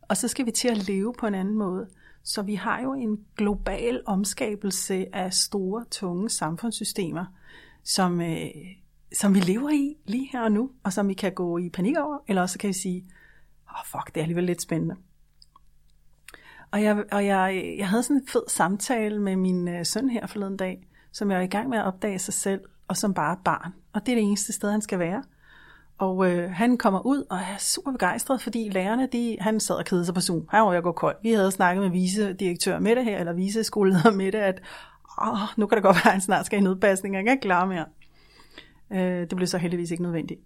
Og 0.08 0.16
så 0.16 0.28
skal 0.28 0.46
vi 0.46 0.50
til 0.50 0.68
at 0.68 0.88
leve 0.88 1.14
på 1.18 1.26
en 1.26 1.34
anden 1.34 1.54
måde. 1.54 1.88
Så 2.22 2.42
vi 2.42 2.54
har 2.54 2.82
jo 2.82 2.92
en 2.94 3.24
global 3.36 4.02
omskabelse 4.06 5.06
af 5.12 5.34
store, 5.34 5.84
tunge 5.90 6.30
samfundssystemer, 6.30 7.24
som, 7.82 8.20
øh, 8.20 8.46
som 9.12 9.34
vi 9.34 9.40
lever 9.40 9.70
i 9.70 9.96
lige 10.04 10.28
her 10.32 10.42
og 10.42 10.52
nu, 10.52 10.70
og 10.82 10.92
som 10.92 11.08
vi 11.08 11.14
kan 11.14 11.32
gå 11.32 11.58
i 11.58 11.68
panik 11.68 11.96
over, 11.98 12.18
eller 12.28 12.42
også 12.42 12.58
kan 12.58 12.68
vi 12.68 12.72
sige, 12.72 13.04
åh 13.68 13.74
oh, 13.74 13.84
fuck, 13.86 14.14
det 14.14 14.20
er 14.20 14.22
alligevel 14.22 14.44
lidt 14.44 14.62
spændende. 14.62 14.96
Og 16.70 16.82
jeg, 16.82 17.04
og 17.12 17.26
jeg, 17.26 17.74
jeg 17.78 17.88
havde 17.88 18.02
sådan 18.02 18.16
en 18.16 18.28
fed 18.28 18.42
samtale 18.48 19.22
med 19.22 19.36
min 19.36 19.68
øh, 19.68 19.86
søn 19.86 20.10
her 20.10 20.26
forleden 20.26 20.56
dag, 20.56 20.86
som 21.12 21.30
jeg 21.30 21.38
er 21.38 21.42
i 21.42 21.46
gang 21.46 21.68
med 21.68 21.78
at 21.78 21.84
opdage 21.84 22.18
sig 22.18 22.34
selv, 22.34 22.60
og 22.88 22.96
som 22.96 23.14
bare 23.14 23.38
barn. 23.44 23.72
Og 23.92 24.06
det 24.06 24.12
er 24.12 24.16
det 24.16 24.24
eneste 24.24 24.52
sted, 24.52 24.70
han 24.70 24.82
skal 24.82 24.98
være. 24.98 25.22
Og 25.98 26.30
øh, 26.30 26.50
han 26.50 26.78
kommer 26.78 27.06
ud 27.06 27.24
og 27.30 27.36
er 27.36 27.58
super 27.58 27.92
begejstret, 27.92 28.42
fordi 28.42 28.68
lærerne, 28.68 29.08
de, 29.12 29.36
han 29.40 29.60
sad 29.60 29.76
og 29.76 29.84
kedede 29.84 30.04
sig 30.04 30.14
på 30.14 30.20
Zoom. 30.20 30.46
Han 30.50 30.62
var 30.62 30.72
jeg 30.72 30.82
gå 30.82 30.92
kold. 30.92 31.16
Vi 31.22 31.32
havde 31.32 31.50
snakket 31.50 31.82
med 31.82 31.90
vicedirektør 31.90 32.78
med 32.78 33.04
her, 33.04 33.18
eller 33.18 33.32
viceskoleleder 33.32 34.10
med 34.20 34.32
det, 34.32 34.38
at 34.38 34.62
åh, 35.22 35.38
nu 35.56 35.66
kan 35.66 35.76
det 35.76 35.82
godt 35.82 35.96
være, 35.96 36.06
at 36.06 36.12
han 36.12 36.20
snart 36.20 36.46
skal 36.46 36.58
i 36.58 36.62
nødpasning. 36.62 37.14
jeg 37.14 37.24
kan 37.24 37.32
ikke 37.32 37.42
klare 37.42 37.66
mere. 37.66 37.86
Øh, 38.92 39.20
det 39.20 39.36
blev 39.36 39.46
så 39.46 39.58
heldigvis 39.58 39.90
ikke 39.90 40.02
nødvendigt. 40.02 40.40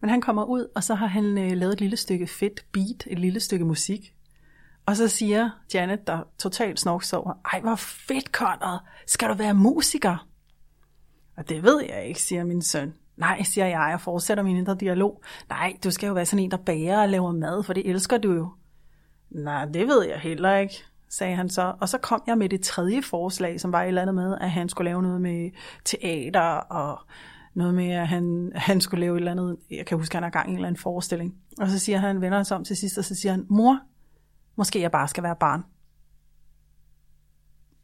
Men 0.00 0.10
han 0.10 0.20
kommer 0.20 0.44
ud, 0.44 0.66
og 0.74 0.84
så 0.84 0.94
har 0.94 1.06
han 1.06 1.38
øh, 1.38 1.52
lavet 1.52 1.72
et 1.72 1.80
lille 1.80 1.96
stykke 1.96 2.26
fedt 2.26 2.66
beat, 2.72 3.04
et 3.06 3.18
lille 3.18 3.40
stykke 3.40 3.64
musik. 3.64 4.14
Og 4.86 4.96
så 4.96 5.08
siger 5.08 5.50
Janet, 5.74 6.06
der 6.06 6.18
totalt 6.38 6.80
snorks 6.80 7.12
over, 7.12 7.32
ej 7.52 7.60
hvor 7.60 7.74
fedt, 7.76 8.26
Conrad, 8.26 8.78
skal 9.06 9.28
du 9.28 9.34
være 9.34 9.54
musiker? 9.54 10.28
Og 11.36 11.48
det 11.48 11.62
ved 11.62 11.84
jeg 11.88 12.06
ikke, 12.06 12.22
siger 12.22 12.44
min 12.44 12.62
søn. 12.62 12.94
Nej, 13.18 13.42
siger 13.42 13.66
jeg 13.66 13.90
og 13.94 14.00
fortsætter 14.00 14.44
min 14.44 14.56
indre 14.56 14.76
dialog. 14.80 15.22
Nej, 15.48 15.76
du 15.84 15.90
skal 15.90 16.06
jo 16.06 16.12
være 16.12 16.26
sådan 16.26 16.44
en, 16.44 16.50
der 16.50 16.56
bager 16.56 17.02
og 17.02 17.08
laver 17.08 17.32
mad, 17.32 17.62
for 17.62 17.72
det 17.72 17.90
elsker 17.90 18.18
du 18.18 18.32
jo. 18.32 18.52
Nej, 19.30 19.64
det 19.64 19.86
ved 19.86 20.06
jeg 20.06 20.18
heller 20.18 20.56
ikke, 20.56 20.74
sagde 21.08 21.36
han 21.36 21.48
så. 21.48 21.74
Og 21.80 21.88
så 21.88 21.98
kom 21.98 22.22
jeg 22.26 22.38
med 22.38 22.48
det 22.48 22.60
tredje 22.60 23.02
forslag, 23.02 23.60
som 23.60 23.72
var 23.72 23.82
et 23.82 23.88
eller 23.88 24.02
andet 24.02 24.14
med, 24.14 24.38
at 24.40 24.50
han 24.50 24.68
skulle 24.68 24.90
lave 24.90 25.02
noget 25.02 25.20
med 25.20 25.50
teater 25.84 26.50
og 26.50 27.00
noget 27.54 27.74
med, 27.74 27.90
at 27.90 28.08
han, 28.08 28.52
han 28.54 28.80
skulle 28.80 29.00
lave 29.00 29.14
et 29.14 29.20
eller 29.20 29.32
andet, 29.32 29.56
jeg 29.70 29.86
kan 29.86 29.98
huske, 29.98 30.12
at 30.12 30.16
han 30.16 30.22
har 30.22 30.30
gang 30.30 30.48
i 30.48 30.50
en 30.50 30.56
eller 30.56 30.68
anden 30.68 30.80
forestilling. 30.80 31.34
Og 31.60 31.68
så 31.68 31.78
siger 31.78 31.98
han, 31.98 32.20
vender 32.20 32.42
sig 32.42 32.56
om 32.56 32.64
til 32.64 32.76
sidst, 32.76 32.98
og 32.98 33.04
så 33.04 33.14
siger 33.14 33.32
han, 33.32 33.46
mor, 33.48 33.80
måske 34.56 34.80
jeg 34.80 34.90
bare 34.90 35.08
skal 35.08 35.22
være 35.22 35.36
barn. 35.36 35.64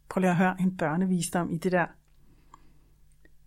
Prøv 0.08 0.20
lige 0.20 0.30
at 0.30 0.36
høre 0.36 0.56
en 0.60 0.76
børnevisdom 0.76 1.50
i 1.50 1.58
det 1.58 1.72
der. 1.72 1.86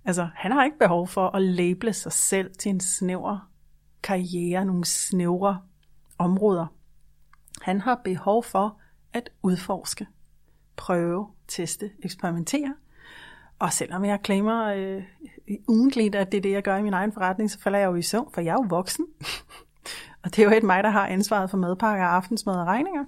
Altså, 0.07 0.29
han 0.35 0.51
har 0.51 0.63
ikke 0.63 0.79
behov 0.79 1.07
for 1.07 1.35
at 1.35 1.41
label 1.41 1.93
sig 1.93 2.11
selv 2.11 2.51
til 2.59 2.69
en 2.69 2.79
snæver 2.79 3.49
karriere, 4.03 4.65
nogle 4.65 4.85
snævre 4.85 5.61
områder. 6.17 6.65
Han 7.61 7.81
har 7.81 8.01
behov 8.03 8.43
for 8.43 8.79
at 9.13 9.29
udforske, 9.43 10.07
prøve, 10.75 11.27
teste, 11.47 11.91
eksperimentere. 12.03 12.75
Og 13.59 13.73
selvom 13.73 14.05
jeg 14.05 14.21
klamer 14.21 14.65
øh, 14.65 15.03
ugentligt, 15.67 16.15
at 16.15 16.31
det 16.31 16.37
er 16.37 16.41
det, 16.41 16.51
jeg 16.51 16.63
gør 16.63 16.77
i 16.77 16.83
min 16.83 16.93
egen 16.93 17.11
forretning, 17.11 17.51
så 17.51 17.59
falder 17.59 17.79
jeg 17.79 17.87
jo 17.87 17.95
i 17.95 18.01
søvn, 18.01 18.29
for 18.33 18.41
jeg 18.41 18.51
er 18.51 18.63
jo 18.63 18.65
voksen. 18.69 19.05
og 20.23 20.35
det 20.35 20.39
er 20.39 20.43
jo 20.43 20.57
et 20.57 20.63
mig, 20.63 20.83
der 20.83 20.89
har 20.89 21.07
ansvaret 21.07 21.49
for 21.49 21.57
madpakker, 21.57 22.05
aftensmad 22.05 22.55
og 22.55 22.65
regninger. 22.65 23.05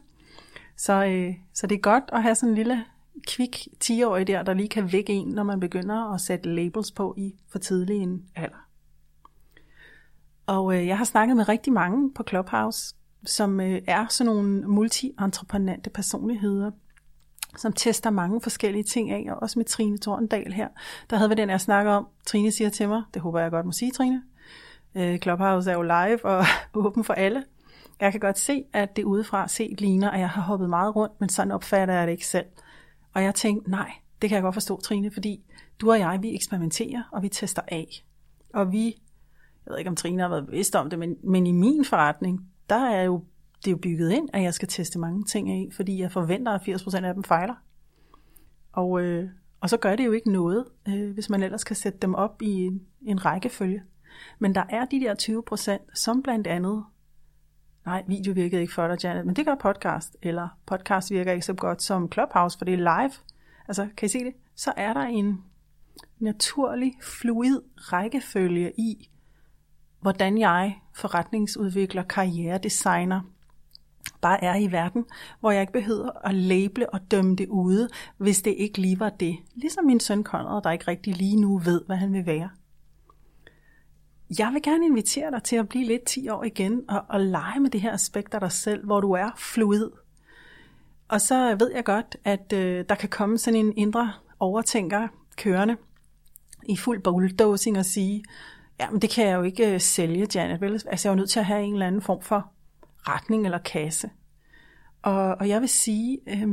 Så, 0.77 1.05
øh, 1.05 1.33
så 1.53 1.67
det 1.67 1.75
er 1.75 1.79
godt 1.79 2.03
at 2.13 2.23
have 2.23 2.35
sådan 2.35 2.49
en 2.49 2.55
lille 2.55 2.85
kvik 3.27 3.67
10-årig 3.83 4.27
der, 4.27 4.43
der 4.43 4.53
lige 4.53 4.69
kan 4.69 4.91
vække 4.91 5.13
en, 5.13 5.27
når 5.27 5.43
man 5.43 5.59
begynder 5.59 6.13
at 6.13 6.21
sætte 6.21 6.55
labels 6.55 6.91
på 6.91 7.15
i 7.17 7.35
for 7.51 7.59
tidlig 7.59 7.97
en 7.97 8.25
alder. 8.35 8.69
Og 10.47 10.75
øh, 10.75 10.87
jeg 10.87 10.97
har 10.97 11.05
snakket 11.05 11.37
med 11.37 11.49
rigtig 11.49 11.73
mange 11.73 12.13
på 12.13 12.23
Clubhouse, 12.29 12.95
som 13.25 13.61
øh, 13.61 13.81
er 13.87 14.05
sådan 14.09 14.33
nogle 14.33 14.61
multi-entreprenante 14.67 15.89
personligheder, 15.89 16.71
som 17.57 17.73
tester 17.73 18.09
mange 18.09 18.41
forskellige 18.41 18.83
ting 18.83 19.11
af, 19.11 19.25
og 19.29 19.41
også 19.41 19.59
med 19.59 19.65
Trine 19.65 19.97
Torndal 19.97 20.53
her. 20.53 20.67
Der 21.09 21.17
havde 21.17 21.29
vi 21.29 21.35
den, 21.35 21.49
jeg 21.49 21.61
snakker 21.61 21.91
om. 21.91 22.07
Trine 22.25 22.51
siger 22.51 22.69
til 22.69 22.89
mig, 22.89 23.03
det 23.13 23.21
håber 23.21 23.39
jeg 23.39 23.51
godt 23.51 23.65
må 23.65 23.71
sige, 23.71 23.91
Trine. 23.91 24.23
Øh, 24.95 25.19
Clubhouse 25.19 25.71
er 25.71 25.75
jo 25.75 25.81
live 25.81 26.25
og 26.25 26.45
åben 26.85 27.03
for 27.03 27.13
alle. 27.13 27.43
Jeg 27.99 28.11
kan 28.11 28.19
godt 28.19 28.39
se, 28.39 28.63
at 28.73 28.95
det 28.95 29.03
udefra 29.03 29.47
set 29.47 29.81
ligner, 29.81 30.11
at 30.11 30.19
jeg 30.19 30.29
har 30.29 30.41
hoppet 30.41 30.69
meget 30.69 30.95
rundt, 30.95 31.13
men 31.19 31.29
sådan 31.29 31.51
opfatter 31.51 31.93
jeg 31.93 32.07
det 32.07 32.11
ikke 32.11 32.27
selv. 32.27 32.45
Og 33.13 33.23
jeg 33.23 33.35
tænkte, 33.35 33.71
nej, 33.71 33.91
det 34.21 34.29
kan 34.29 34.35
jeg 34.35 34.43
godt 34.43 34.55
forstå, 34.55 34.81
Trine, 34.81 35.11
fordi 35.11 35.43
du 35.81 35.91
og 35.91 35.99
jeg, 35.99 36.19
vi 36.21 36.35
eksperimenterer, 36.35 37.03
og 37.11 37.23
vi 37.23 37.29
tester 37.29 37.61
af. 37.67 38.05
Og 38.53 38.71
vi, 38.71 38.85
jeg 39.65 39.71
ved 39.71 39.77
ikke, 39.77 39.89
om 39.89 39.95
Trine 39.95 40.21
har 40.21 40.29
været 40.29 40.45
bevidst 40.45 40.75
om 40.75 40.89
det, 40.89 40.99
men, 40.99 41.15
men 41.23 41.47
i 41.47 41.51
min 41.51 41.85
forretning, 41.85 42.49
der 42.69 42.89
er 42.89 43.03
jo, 43.03 43.23
det 43.57 43.67
er 43.67 43.71
jo 43.71 43.77
bygget 43.77 44.11
ind, 44.11 44.29
at 44.33 44.43
jeg 44.43 44.53
skal 44.53 44.67
teste 44.67 44.99
mange 44.99 45.23
ting 45.23 45.49
af, 45.49 45.69
fordi 45.71 46.01
jeg 46.01 46.11
forventer, 46.11 46.51
at 46.51 46.61
80% 46.61 47.05
af 47.05 47.13
dem 47.13 47.23
fejler. 47.23 47.55
Og, 48.71 49.01
øh, 49.01 49.29
og 49.61 49.69
så 49.69 49.77
gør 49.77 49.95
det 49.95 50.05
jo 50.05 50.11
ikke 50.11 50.31
noget, 50.31 50.65
øh, 50.87 51.11
hvis 51.13 51.29
man 51.29 51.43
ellers 51.43 51.63
kan 51.63 51.75
sætte 51.75 51.99
dem 51.99 52.15
op 52.15 52.41
i 52.41 52.65
en, 52.65 52.81
en 53.01 53.25
rækkefølge. 53.25 53.83
Men 54.39 54.55
der 54.55 54.63
er 54.69 54.85
de 54.85 54.99
der 54.99 55.15
20%, 55.85 55.95
som 55.95 56.23
blandt 56.23 56.47
andet 56.47 56.83
nej, 57.85 58.03
video 58.07 58.33
virkede 58.33 58.61
ikke 58.61 58.73
for 58.73 58.87
dig, 58.87 59.03
Janet, 59.03 59.25
men 59.25 59.35
det 59.35 59.45
gør 59.45 59.55
podcast, 59.55 60.17
eller 60.21 60.47
podcast 60.65 61.11
virker 61.11 61.31
ikke 61.31 61.45
så 61.45 61.53
godt 61.53 61.83
som 61.83 62.11
Clubhouse, 62.11 62.57
for 62.57 62.65
det 62.65 62.73
er 62.73 62.77
live. 62.77 63.11
Altså, 63.67 63.87
kan 63.97 64.05
I 64.05 64.09
se 64.09 64.19
det? 64.19 64.33
Så 64.55 64.73
er 64.77 64.93
der 64.93 65.01
en 65.01 65.43
naturlig, 66.19 66.93
fluid 67.01 67.59
rækkefølge 67.77 68.71
i, 68.77 69.09
hvordan 70.01 70.37
jeg 70.37 70.75
forretningsudvikler, 70.95 72.03
karrieredesigner, 72.03 73.21
bare 74.21 74.43
er 74.43 74.55
i 74.55 74.71
verden, 74.71 75.05
hvor 75.39 75.51
jeg 75.51 75.61
ikke 75.61 75.73
behøver 75.73 76.27
at 76.27 76.35
label 76.35 76.85
og 76.93 77.11
dømme 77.11 77.35
det 77.35 77.47
ude, 77.47 77.89
hvis 78.17 78.41
det 78.41 78.55
ikke 78.57 78.81
lige 78.81 78.99
var 78.99 79.09
det. 79.09 79.37
Ligesom 79.55 79.85
min 79.85 79.99
søn 79.99 80.23
Conrad, 80.23 80.61
der 80.61 80.71
ikke 80.71 80.87
rigtig 80.87 81.15
lige 81.15 81.41
nu 81.41 81.57
ved, 81.57 81.81
hvad 81.85 81.95
han 81.95 82.13
vil 82.13 82.25
være. 82.25 82.49
Jeg 84.39 84.51
vil 84.53 84.61
gerne 84.61 84.85
invitere 84.85 85.31
dig 85.31 85.43
til 85.43 85.55
at 85.55 85.69
blive 85.69 85.85
lidt 85.85 86.05
10 86.05 86.29
år 86.29 86.43
igen 86.43 86.89
og, 86.89 87.05
og 87.09 87.19
lege 87.19 87.59
med 87.59 87.69
det 87.69 87.81
her 87.81 87.93
aspekt 87.93 88.33
af 88.33 88.39
dig 88.39 88.51
selv, 88.51 88.85
hvor 88.85 89.01
du 89.01 89.11
er 89.11 89.29
fluid. 89.37 89.89
Og 91.07 91.21
så 91.21 91.55
ved 91.59 91.71
jeg 91.75 91.85
godt, 91.85 92.17
at 92.23 92.53
øh, 92.53 92.85
der 92.89 92.95
kan 92.95 93.09
komme 93.09 93.37
sådan 93.37 93.59
en 93.59 93.77
indre 93.77 94.13
overtænker 94.39 95.07
kørende 95.37 95.77
i 96.69 96.77
fuld 96.77 97.03
bulldozing 97.03 97.77
og 97.77 97.85
sige, 97.85 98.23
ja, 98.79 98.89
men 98.89 99.01
det 99.01 99.09
kan 99.09 99.27
jeg 99.27 99.35
jo 99.35 99.41
ikke 99.41 99.73
øh, 99.73 99.81
sælge, 99.81 100.27
Janet. 100.35 100.61
Vel? 100.61 100.73
Altså, 100.73 101.07
jeg 101.07 101.11
er 101.11 101.15
jo 101.15 101.19
nødt 101.19 101.29
til 101.29 101.39
at 101.39 101.45
have 101.45 101.63
en 101.63 101.73
eller 101.73 101.87
anden 101.87 102.01
form 102.01 102.21
for 102.21 102.51
retning 103.07 103.45
eller 103.45 103.57
kasse. 103.57 104.09
Og, 105.01 105.35
og 105.35 105.49
jeg 105.49 105.61
vil 105.61 105.69
sige, 105.69 106.19
øh, 106.27 106.47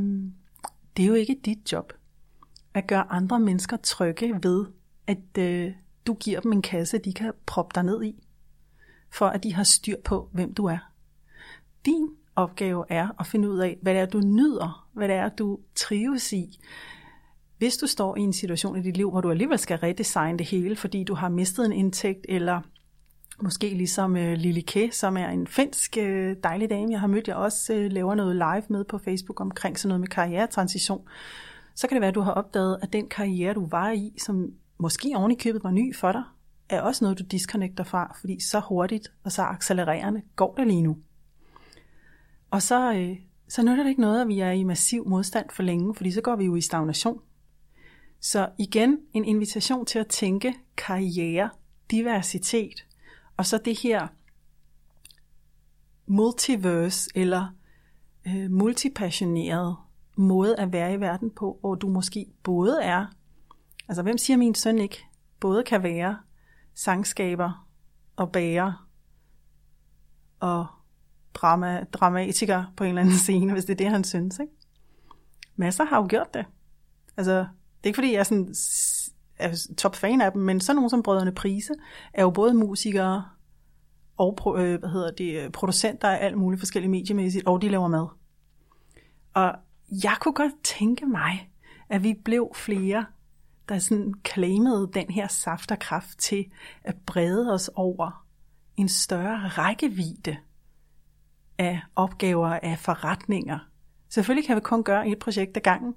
det 0.97 1.03
er 1.03 1.07
jo 1.07 1.15
ikke 1.15 1.41
dit 1.45 1.73
job 1.73 1.93
at 2.75 2.87
gøre 2.87 3.13
andre 3.13 3.41
mennesker 3.41 3.77
trygge 3.77 4.39
ved, 4.43 4.67
at 5.07 5.39
øh, 5.39 5.73
du 6.07 6.15
giver 6.15 6.41
dem 6.41 6.53
en 6.53 6.63
kasse, 6.63 6.99
de 6.99 7.13
kan 7.13 7.33
proppe 7.47 7.75
dig 7.75 7.83
ned 7.83 8.05
i, 8.05 8.25
for 9.11 9.27
at 9.27 9.43
de 9.43 9.55
har 9.55 9.65
styr 9.65 9.97
på, 10.05 10.29
hvem 10.33 10.55
du 10.55 10.65
er. 10.65 10.79
Din 11.87 12.09
opgave 12.37 12.85
er 12.89 13.09
at 13.21 13.27
finde 13.27 13.51
ud 13.51 13.59
af, 13.59 13.79
hvad 13.83 13.95
det 13.95 14.01
er, 14.01 14.07
du 14.07 14.21
nyder, 14.21 14.89
hvad 14.93 15.09
det 15.09 15.17
er, 15.17 15.29
du 15.29 15.59
trives 15.75 16.33
i. 16.33 16.59
Hvis 17.59 17.77
du 17.77 17.87
står 17.87 18.17
i 18.17 18.21
en 18.21 18.33
situation 18.33 18.79
i 18.79 18.83
dit 18.83 18.97
liv, 18.97 19.11
hvor 19.11 19.21
du 19.21 19.31
alligevel 19.31 19.59
skal 19.59 19.79
redesigne 19.79 20.39
det 20.39 20.47
hele, 20.47 20.77
fordi 20.77 21.05
du 21.05 21.15
har 21.15 21.29
mistet 21.29 21.67
en 21.67 21.73
indtægt, 21.73 22.27
eller 22.29 22.61
måske 23.43 23.69
ligesom 23.69 24.13
uh, 24.13 24.33
Lille 24.33 24.63
K, 24.63 24.77
som 24.93 25.17
er 25.17 25.29
en 25.29 25.47
finsk 25.47 25.97
uh, 26.01 26.33
dejlig 26.43 26.71
dame, 26.71 26.93
jeg 26.93 27.01
har 27.01 27.07
mødt, 27.07 27.29
jeg 27.29 27.37
også 27.37 27.75
uh, 27.75 27.93
laver 27.93 28.15
noget 28.15 28.37
live 28.37 28.63
med 28.69 28.85
på 28.85 28.99
Facebook 28.99 29.41
omkring 29.41 29.79
sådan 29.79 29.89
noget 29.89 30.01
med 30.01 30.09
karrieretransition, 30.09 31.09
så 31.75 31.89
kan 31.89 31.95
det 31.95 32.01
være, 32.01 32.09
at 32.09 32.15
du 32.15 32.21
har 32.21 32.33
opdaget, 32.33 32.79
at 32.83 32.93
den 32.93 33.09
karriere, 33.09 33.55
du 33.55 33.67
var 33.67 33.91
i, 33.91 34.13
som 34.19 34.53
måske 34.79 35.13
ovenikøbet 35.17 35.43
købet 35.43 35.65
var 35.65 35.71
ny 35.71 35.97
for 35.97 36.13
dig, 36.13 36.23
er 36.69 36.81
også 36.81 37.05
noget, 37.05 37.19
du 37.19 37.25
disconnecter 37.25 37.85
fra, 37.85 38.17
fordi 38.21 38.41
så 38.41 38.61
hurtigt 38.61 39.13
og 39.25 39.33
så 39.33 39.43
accelererende 39.43 40.23
går 40.37 40.55
det 40.55 40.67
lige 40.67 40.83
nu. 40.83 40.99
Og 42.51 42.63
så, 42.63 42.93
øh, 42.93 43.17
så 43.49 43.63
nytter 43.63 43.83
det 43.83 43.91
ikke 43.91 44.01
noget, 44.01 44.21
at 44.21 44.29
vi 44.29 44.41
er 44.41 44.51
i 44.51 44.63
massiv 44.63 45.09
modstand 45.09 45.51
for 45.51 45.63
længe, 45.63 45.95
fordi 45.95 46.11
så 46.11 46.21
går 46.21 46.37
vi 46.37 46.45
jo 46.45 46.57
i 46.57 46.61
stagnation. 46.61 47.21
Så 48.21 48.49
igen 48.59 48.99
en 49.13 49.25
invitation 49.25 49.87
til 49.87 49.99
at 49.99 50.07
tænke 50.07 50.55
karriere, 50.77 51.51
diversitet, 51.91 52.87
og 53.37 53.47
så 53.47 53.59
det 53.59 53.81
her 53.81 54.07
multiverse 56.07 57.11
eller 57.15 57.47
øh, 58.27 58.51
multipassioneret 58.51 59.77
måde 60.17 60.57
at 60.59 60.73
være 60.73 60.95
i 60.95 61.01
verden 61.01 61.31
på, 61.31 61.59
hvor 61.61 61.75
du 61.75 61.89
måske 61.89 62.27
både 62.43 62.83
er 62.83 63.07
Altså, 63.89 64.03
hvem 64.03 64.19
siger 64.19 64.37
min 64.37 64.55
søn 64.55 64.79
ikke 64.79 65.07
både 65.41 65.63
kan 65.63 65.83
være 65.83 66.19
sangskaber 66.75 67.69
og 68.17 68.33
bager 68.33 68.89
og 70.41 70.67
drama, 71.35 71.85
dramatiker 71.93 72.65
på 72.77 72.85
en 72.85 72.89
eller 72.89 73.03
anden 73.03 73.19
scene, 73.27 73.53
hvis 73.53 73.65
det 73.65 73.73
er 73.73 73.77
det, 73.77 73.91
han 73.91 74.05
synes, 74.05 74.39
ikke? 74.39 74.53
Masser 75.57 75.85
har 75.85 75.97
jo 75.97 76.07
gjort 76.11 76.35
det. 76.35 76.45
Altså, 77.17 77.33
det 77.33 77.47
er 77.83 77.87
ikke 77.87 77.97
fordi, 77.97 78.13
jeg 78.13 78.19
er 78.19 78.25
sådan 78.25 78.55
er 79.39 79.69
top 79.79 79.97
fan 79.97 80.21
af 80.21 80.33
dem, 80.33 80.43
men 80.43 80.61
sådan 80.61 80.77
nogle 80.77 80.91
som 80.91 81.03
Brødrene 81.03 81.33
Prise 81.33 81.75
er 82.13 82.23
jo 82.23 82.31
både 82.31 82.55
musikere 82.55 83.25
og 84.17 84.57
øh, 84.59 84.79
hvad 84.79 84.89
hedder 84.89 85.11
det, 85.11 85.43
øh, 85.43 85.51
producenter 85.51 86.09
af 86.09 86.27
alt 86.27 86.39
muligt 86.39 86.61
forskellige 86.61 86.91
mediemæssigt, 86.91 87.47
og 87.47 87.63
de 87.63 87.69
laver 87.69 87.89
mad. 87.89 88.07
Og 89.35 89.55
jeg 89.91 90.17
kunne 90.21 90.35
godt 90.35 90.53
tænke 90.65 91.07
mig, 91.07 91.51
at 91.89 92.03
vi 92.03 92.15
blev 92.25 92.53
flere, 92.55 93.07
der 93.69 93.79
sådan 93.79 94.15
claimede 94.27 94.91
den 94.95 95.11
her 95.11 95.29
saft 95.29 95.71
og 95.71 95.79
kraft 95.79 96.19
til 96.19 96.47
at 96.85 96.97
brede 97.07 97.53
os 97.53 97.71
over 97.75 98.27
en 98.77 98.89
større 98.89 99.49
rækkevidde 99.49 100.37
af 101.59 101.81
opgaver, 101.97 102.49
af 102.49 102.79
forretninger. 102.79 103.59
Selvfølgelig 104.09 104.47
kan 104.47 104.57
vi 104.57 104.61
kun 104.61 104.85
gøre 104.85 105.09
et 105.09 105.19
projekt 105.19 105.57
ad 105.57 105.61
gangen, 105.61 105.95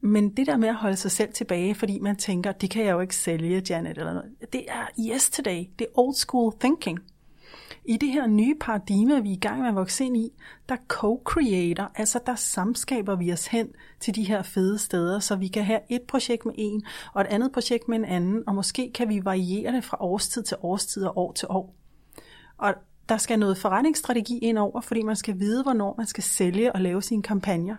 men 0.00 0.36
det 0.36 0.46
der 0.46 0.56
med 0.56 0.68
at 0.68 0.74
holde 0.74 0.96
sig 0.96 1.10
selv 1.10 1.32
tilbage, 1.32 1.74
fordi 1.74 1.98
man 1.98 2.16
tænker, 2.16 2.52
det 2.52 2.70
kan 2.70 2.84
jeg 2.84 2.92
jo 2.92 3.00
ikke 3.00 3.16
sælge, 3.16 3.62
Janet, 3.70 3.98
eller 3.98 4.12
noget, 4.12 4.52
det 4.52 4.64
er 4.68 4.86
yesterday, 5.12 5.64
det 5.78 5.86
er 5.86 5.98
old 5.98 6.14
school 6.14 6.52
thinking. 6.60 6.98
I 7.84 7.96
det 7.96 8.08
her 8.08 8.26
nye 8.26 8.54
paradigme, 8.60 9.22
vi 9.22 9.28
er 9.28 9.32
i 9.32 9.38
gang 9.38 9.60
med 9.60 9.68
at 9.68 9.74
vokse 9.74 10.04
ind 10.04 10.16
i, 10.16 10.32
der 10.68 10.76
co-creator, 10.92 11.92
altså 11.94 12.20
der 12.26 12.34
samskaber 12.34 13.16
vi 13.16 13.32
os 13.32 13.46
hen 13.46 13.68
til 14.00 14.14
de 14.14 14.24
her 14.24 14.42
fede 14.42 14.78
steder, 14.78 15.18
så 15.18 15.36
vi 15.36 15.48
kan 15.48 15.64
have 15.64 15.80
et 15.88 16.02
projekt 16.02 16.46
med 16.46 16.54
en, 16.58 16.82
og 17.14 17.20
et 17.20 17.26
andet 17.26 17.52
projekt 17.52 17.88
med 17.88 17.98
en 17.98 18.04
anden, 18.04 18.42
og 18.46 18.54
måske 18.54 18.90
kan 18.94 19.08
vi 19.08 19.24
variere 19.24 19.72
det 19.72 19.84
fra 19.84 19.96
årstid 20.00 20.42
til 20.42 20.56
årstid 20.60 21.04
og 21.04 21.18
år 21.18 21.32
til 21.32 21.48
år. 21.50 21.74
Og 22.58 22.74
der 23.08 23.16
skal 23.16 23.38
noget 23.38 23.58
forretningsstrategi 23.58 24.38
ind 24.38 24.58
over, 24.58 24.80
fordi 24.80 25.02
man 25.02 25.16
skal 25.16 25.38
vide, 25.38 25.62
hvornår 25.62 25.94
man 25.98 26.06
skal 26.06 26.24
sælge 26.24 26.72
og 26.72 26.80
lave 26.80 27.02
sine 27.02 27.22
kampagner. 27.22 27.76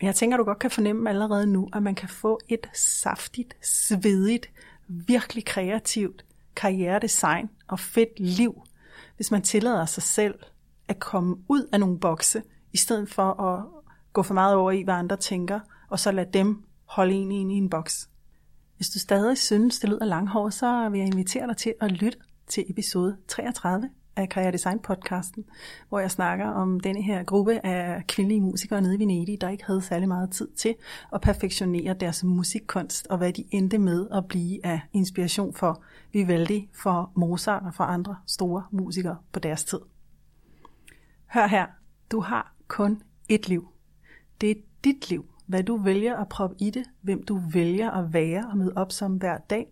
Men 0.00 0.06
jeg 0.06 0.14
tænker, 0.14 0.36
du 0.36 0.44
godt 0.44 0.58
kan 0.58 0.70
fornemme 0.70 1.10
allerede 1.10 1.46
nu, 1.46 1.68
at 1.72 1.82
man 1.82 1.94
kan 1.94 2.08
få 2.08 2.40
et 2.48 2.70
saftigt, 2.74 3.56
svedigt 3.66 4.50
virkelig 4.88 5.44
kreativt 5.44 6.24
karrieredesign 6.56 7.50
og 7.68 7.80
fedt 7.80 8.20
liv, 8.20 8.62
hvis 9.16 9.30
man 9.30 9.42
tillader 9.42 9.86
sig 9.86 10.02
selv 10.02 10.34
at 10.88 10.98
komme 10.98 11.36
ud 11.48 11.68
af 11.72 11.80
nogle 11.80 11.98
bokse, 11.98 12.42
i 12.72 12.76
stedet 12.76 13.10
for 13.10 13.40
at 13.40 13.64
gå 14.12 14.22
for 14.22 14.34
meget 14.34 14.54
over 14.54 14.70
i, 14.70 14.82
hvad 14.82 14.94
andre 14.94 15.16
tænker, 15.16 15.60
og 15.88 16.00
så 16.00 16.12
lade 16.12 16.32
dem 16.32 16.64
holde 16.84 17.14
en 17.14 17.32
ind 17.32 17.52
i 17.52 17.54
en 17.54 17.70
boks. 17.70 18.08
Hvis 18.76 18.88
du 18.88 18.98
stadig 18.98 19.38
synes, 19.38 19.80
det 19.80 19.90
lyder 19.90 20.04
langhåret, 20.04 20.54
så 20.54 20.88
vil 20.88 20.98
jeg 20.98 21.06
invitere 21.06 21.46
dig 21.46 21.56
til 21.56 21.74
at 21.80 21.92
lytte 21.92 22.18
til 22.48 22.64
episode 22.68 23.16
33 23.28 23.90
af 24.16 24.28
Karriere 24.28 24.52
Design 24.52 24.78
podcasten, 24.78 25.44
hvor 25.88 25.98
jeg 25.98 26.10
snakker 26.10 26.46
om 26.46 26.80
denne 26.80 27.02
her 27.02 27.22
gruppe 27.22 27.66
af 27.66 28.06
kvindelige 28.06 28.40
musikere 28.40 28.80
nede 28.80 28.94
i 28.94 28.98
Venedig, 28.98 29.40
der 29.40 29.48
ikke 29.48 29.64
havde 29.64 29.82
særlig 29.82 30.08
meget 30.08 30.30
tid 30.30 30.48
til 30.48 30.74
at 31.12 31.20
perfektionere 31.20 31.94
deres 31.94 32.24
musikkunst, 32.24 33.06
og 33.06 33.18
hvad 33.18 33.32
de 33.32 33.44
endte 33.50 33.78
med 33.78 34.06
at 34.12 34.28
blive 34.28 34.66
af 34.66 34.80
inspiration 34.92 35.54
for 35.54 35.82
Vivaldi, 36.12 36.68
for 36.82 37.12
Mozart 37.16 37.62
og 37.66 37.74
for 37.74 37.84
andre 37.84 38.16
store 38.26 38.64
musikere 38.70 39.16
på 39.32 39.40
deres 39.40 39.64
tid. 39.64 39.80
Hør 41.26 41.46
her, 41.46 41.66
du 42.10 42.20
har 42.20 42.54
kun 42.68 43.02
et 43.28 43.48
liv. 43.48 43.68
Det 44.40 44.50
er 44.50 44.54
dit 44.84 45.10
liv, 45.10 45.26
hvad 45.46 45.62
du 45.62 45.76
vælger 45.76 46.16
at 46.16 46.28
proppe 46.28 46.56
i 46.58 46.70
det, 46.70 46.84
hvem 47.00 47.22
du 47.22 47.40
vælger 47.52 47.90
at 47.90 48.12
være 48.12 48.46
og 48.50 48.56
møde 48.56 48.72
op 48.76 48.92
som 48.92 49.16
hver 49.16 49.38
dag, 49.38 49.66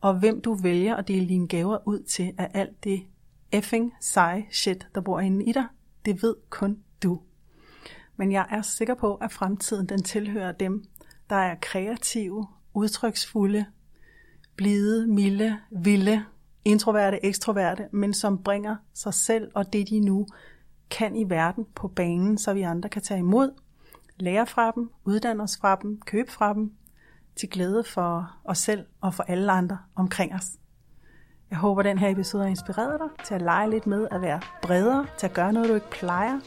og 0.00 0.18
hvem 0.18 0.40
du 0.40 0.54
vælger 0.54 0.96
at 0.96 1.08
dele 1.08 1.28
dine 1.28 1.48
gaver 1.48 1.88
ud 1.88 2.02
til 2.02 2.32
af 2.38 2.50
alt 2.54 2.84
det 2.84 3.02
effing 3.52 3.94
sej 4.00 4.46
shit, 4.50 4.86
der 4.94 5.00
bor 5.00 5.20
inde 5.20 5.44
i 5.44 5.52
dig. 5.52 5.66
Det 6.04 6.22
ved 6.22 6.34
kun 6.50 6.78
du. 7.02 7.20
Men 8.16 8.32
jeg 8.32 8.46
er 8.50 8.62
sikker 8.62 8.94
på, 8.94 9.14
at 9.14 9.32
fremtiden 9.32 9.86
den 9.86 10.02
tilhører 10.02 10.52
dem, 10.52 10.84
der 11.30 11.36
er 11.36 11.54
kreative, 11.62 12.46
udtryksfulde, 12.74 13.66
blide, 14.56 15.06
milde, 15.06 15.58
vilde, 15.70 16.24
introverte, 16.64 17.24
ekstroverte, 17.24 17.88
men 17.92 18.14
som 18.14 18.42
bringer 18.42 18.76
sig 18.94 19.14
selv 19.14 19.50
og 19.54 19.72
det, 19.72 19.88
de 19.88 20.00
nu 20.00 20.26
kan 20.90 21.16
i 21.16 21.30
verden 21.30 21.66
på 21.74 21.88
banen, 21.88 22.38
så 22.38 22.52
vi 22.52 22.62
andre 22.62 22.88
kan 22.88 23.02
tage 23.02 23.20
imod, 23.20 23.50
lære 24.16 24.46
fra 24.46 24.70
dem, 24.70 24.90
uddanne 25.04 25.42
os 25.42 25.58
fra 25.60 25.78
dem, 25.82 26.00
købe 26.00 26.30
fra 26.30 26.54
dem, 26.54 26.72
til 27.36 27.50
glæde 27.50 27.84
for 27.84 28.36
os 28.44 28.58
selv 28.58 28.86
og 29.00 29.14
for 29.14 29.22
alle 29.22 29.52
andre 29.52 29.78
omkring 29.94 30.34
os. 30.34 30.46
Jeg 31.50 31.58
håber, 31.58 31.82
den 31.82 31.98
her 31.98 32.08
episode 32.08 32.42
har 32.42 32.50
inspireret 32.50 33.00
dig 33.00 33.26
til 33.26 33.34
at 33.34 33.42
lege 33.42 33.70
lidt 33.70 33.86
med 33.86 34.08
at 34.10 34.20
være 34.20 34.40
bredere, 34.62 35.06
til 35.18 35.26
at 35.26 35.32
gøre 35.32 35.52
noget, 35.52 35.68
du 35.68 35.74
ikke 35.74 35.90
plejer. 35.90 36.40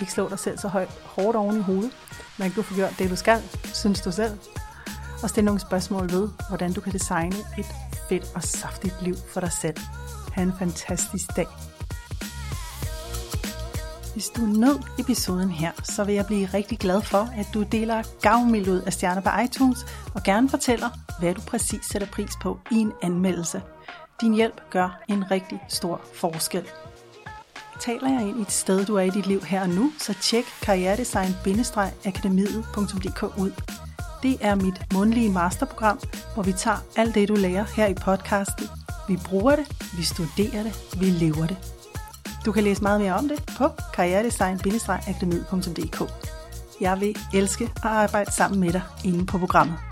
Ikke 0.00 0.12
slå 0.12 0.28
dig 0.28 0.38
selv 0.38 0.58
så 0.58 0.68
højt, 0.68 0.88
hårdt 1.04 1.36
oven 1.36 1.56
i 1.56 1.60
hovedet, 1.60 1.92
men 2.38 2.50
du 2.50 2.62
får 2.62 2.76
gjort 2.76 2.94
det, 2.98 3.10
du 3.10 3.16
skal, 3.16 3.42
synes 3.64 4.00
du 4.00 4.12
selv. 4.12 4.38
Og 5.22 5.28
stille 5.28 5.44
nogle 5.44 5.60
spørgsmål 5.60 6.12
ved, 6.12 6.28
hvordan 6.48 6.72
du 6.72 6.80
kan 6.80 6.92
designe 6.92 7.36
et 7.58 7.66
fedt 8.08 8.24
og 8.34 8.42
saftigt 8.42 9.02
liv 9.02 9.14
for 9.32 9.40
dig 9.40 9.52
selv. 9.52 9.76
Ha' 10.32 10.42
en 10.42 10.52
fantastisk 10.58 11.36
dag. 11.36 11.46
Hvis 14.12 14.28
du 14.28 14.40
nød 14.40 14.78
episoden 14.98 15.50
her, 15.50 15.72
så 15.82 16.04
vil 16.04 16.14
jeg 16.14 16.26
blive 16.26 16.46
rigtig 16.46 16.78
glad 16.78 17.02
for, 17.02 17.28
at 17.36 17.46
du 17.54 17.62
deler 17.62 18.02
gavmild 18.22 18.68
ud 18.68 18.80
af 18.80 18.92
stjerner 18.92 19.22
på 19.22 19.30
iTunes, 19.44 19.86
og 20.14 20.22
gerne 20.22 20.48
fortæller, 20.48 20.88
hvad 21.20 21.34
du 21.34 21.40
præcis 21.40 21.84
sætter 21.92 22.08
pris 22.08 22.32
på 22.42 22.58
i 22.70 22.74
en 22.74 22.92
anmeldelse. 23.02 23.62
Din 24.20 24.34
hjælp 24.34 24.60
gør 24.70 25.02
en 25.08 25.30
rigtig 25.30 25.60
stor 25.68 26.00
forskel. 26.14 26.64
Taler 27.80 28.08
jeg 28.08 28.22
ind 28.28 28.38
i 28.38 28.42
et 28.42 28.52
sted, 28.52 28.84
du 28.84 28.96
er 28.96 29.00
i 29.00 29.10
dit 29.10 29.26
liv 29.26 29.40
her 29.40 29.62
og 29.62 29.68
nu, 29.68 29.92
så 29.98 30.14
tjek 30.22 30.44
karrieredesign-akademiet.dk 30.62 33.38
ud. 33.38 33.52
Det 34.22 34.38
er 34.40 34.54
mit 34.54 34.92
mundlige 34.94 35.32
masterprogram, 35.32 36.00
hvor 36.34 36.42
vi 36.42 36.52
tager 36.52 36.76
alt 36.96 37.14
det, 37.14 37.28
du 37.28 37.34
lærer 37.34 37.64
her 37.76 37.86
i 37.86 37.94
podcasten. 37.94 38.66
Vi 39.08 39.18
bruger 39.24 39.56
det, 39.56 39.66
vi 39.96 40.02
studerer 40.02 40.62
det, 40.62 40.96
vi 41.00 41.04
lever 41.04 41.46
det. 41.46 41.56
Du 42.44 42.52
kan 42.52 42.64
læse 42.64 42.82
meget 42.82 43.00
mere 43.00 43.14
om 43.14 43.28
det 43.28 43.44
på 43.58 43.68
karrieredesign-akademiet.dk. 43.94 46.02
Jeg 46.80 47.00
vil 47.00 47.16
elske 47.34 47.64
at 47.64 47.84
arbejde 47.84 48.32
sammen 48.32 48.60
med 48.60 48.72
dig 48.72 48.82
inde 49.04 49.26
på 49.26 49.38
programmet. 49.38 49.89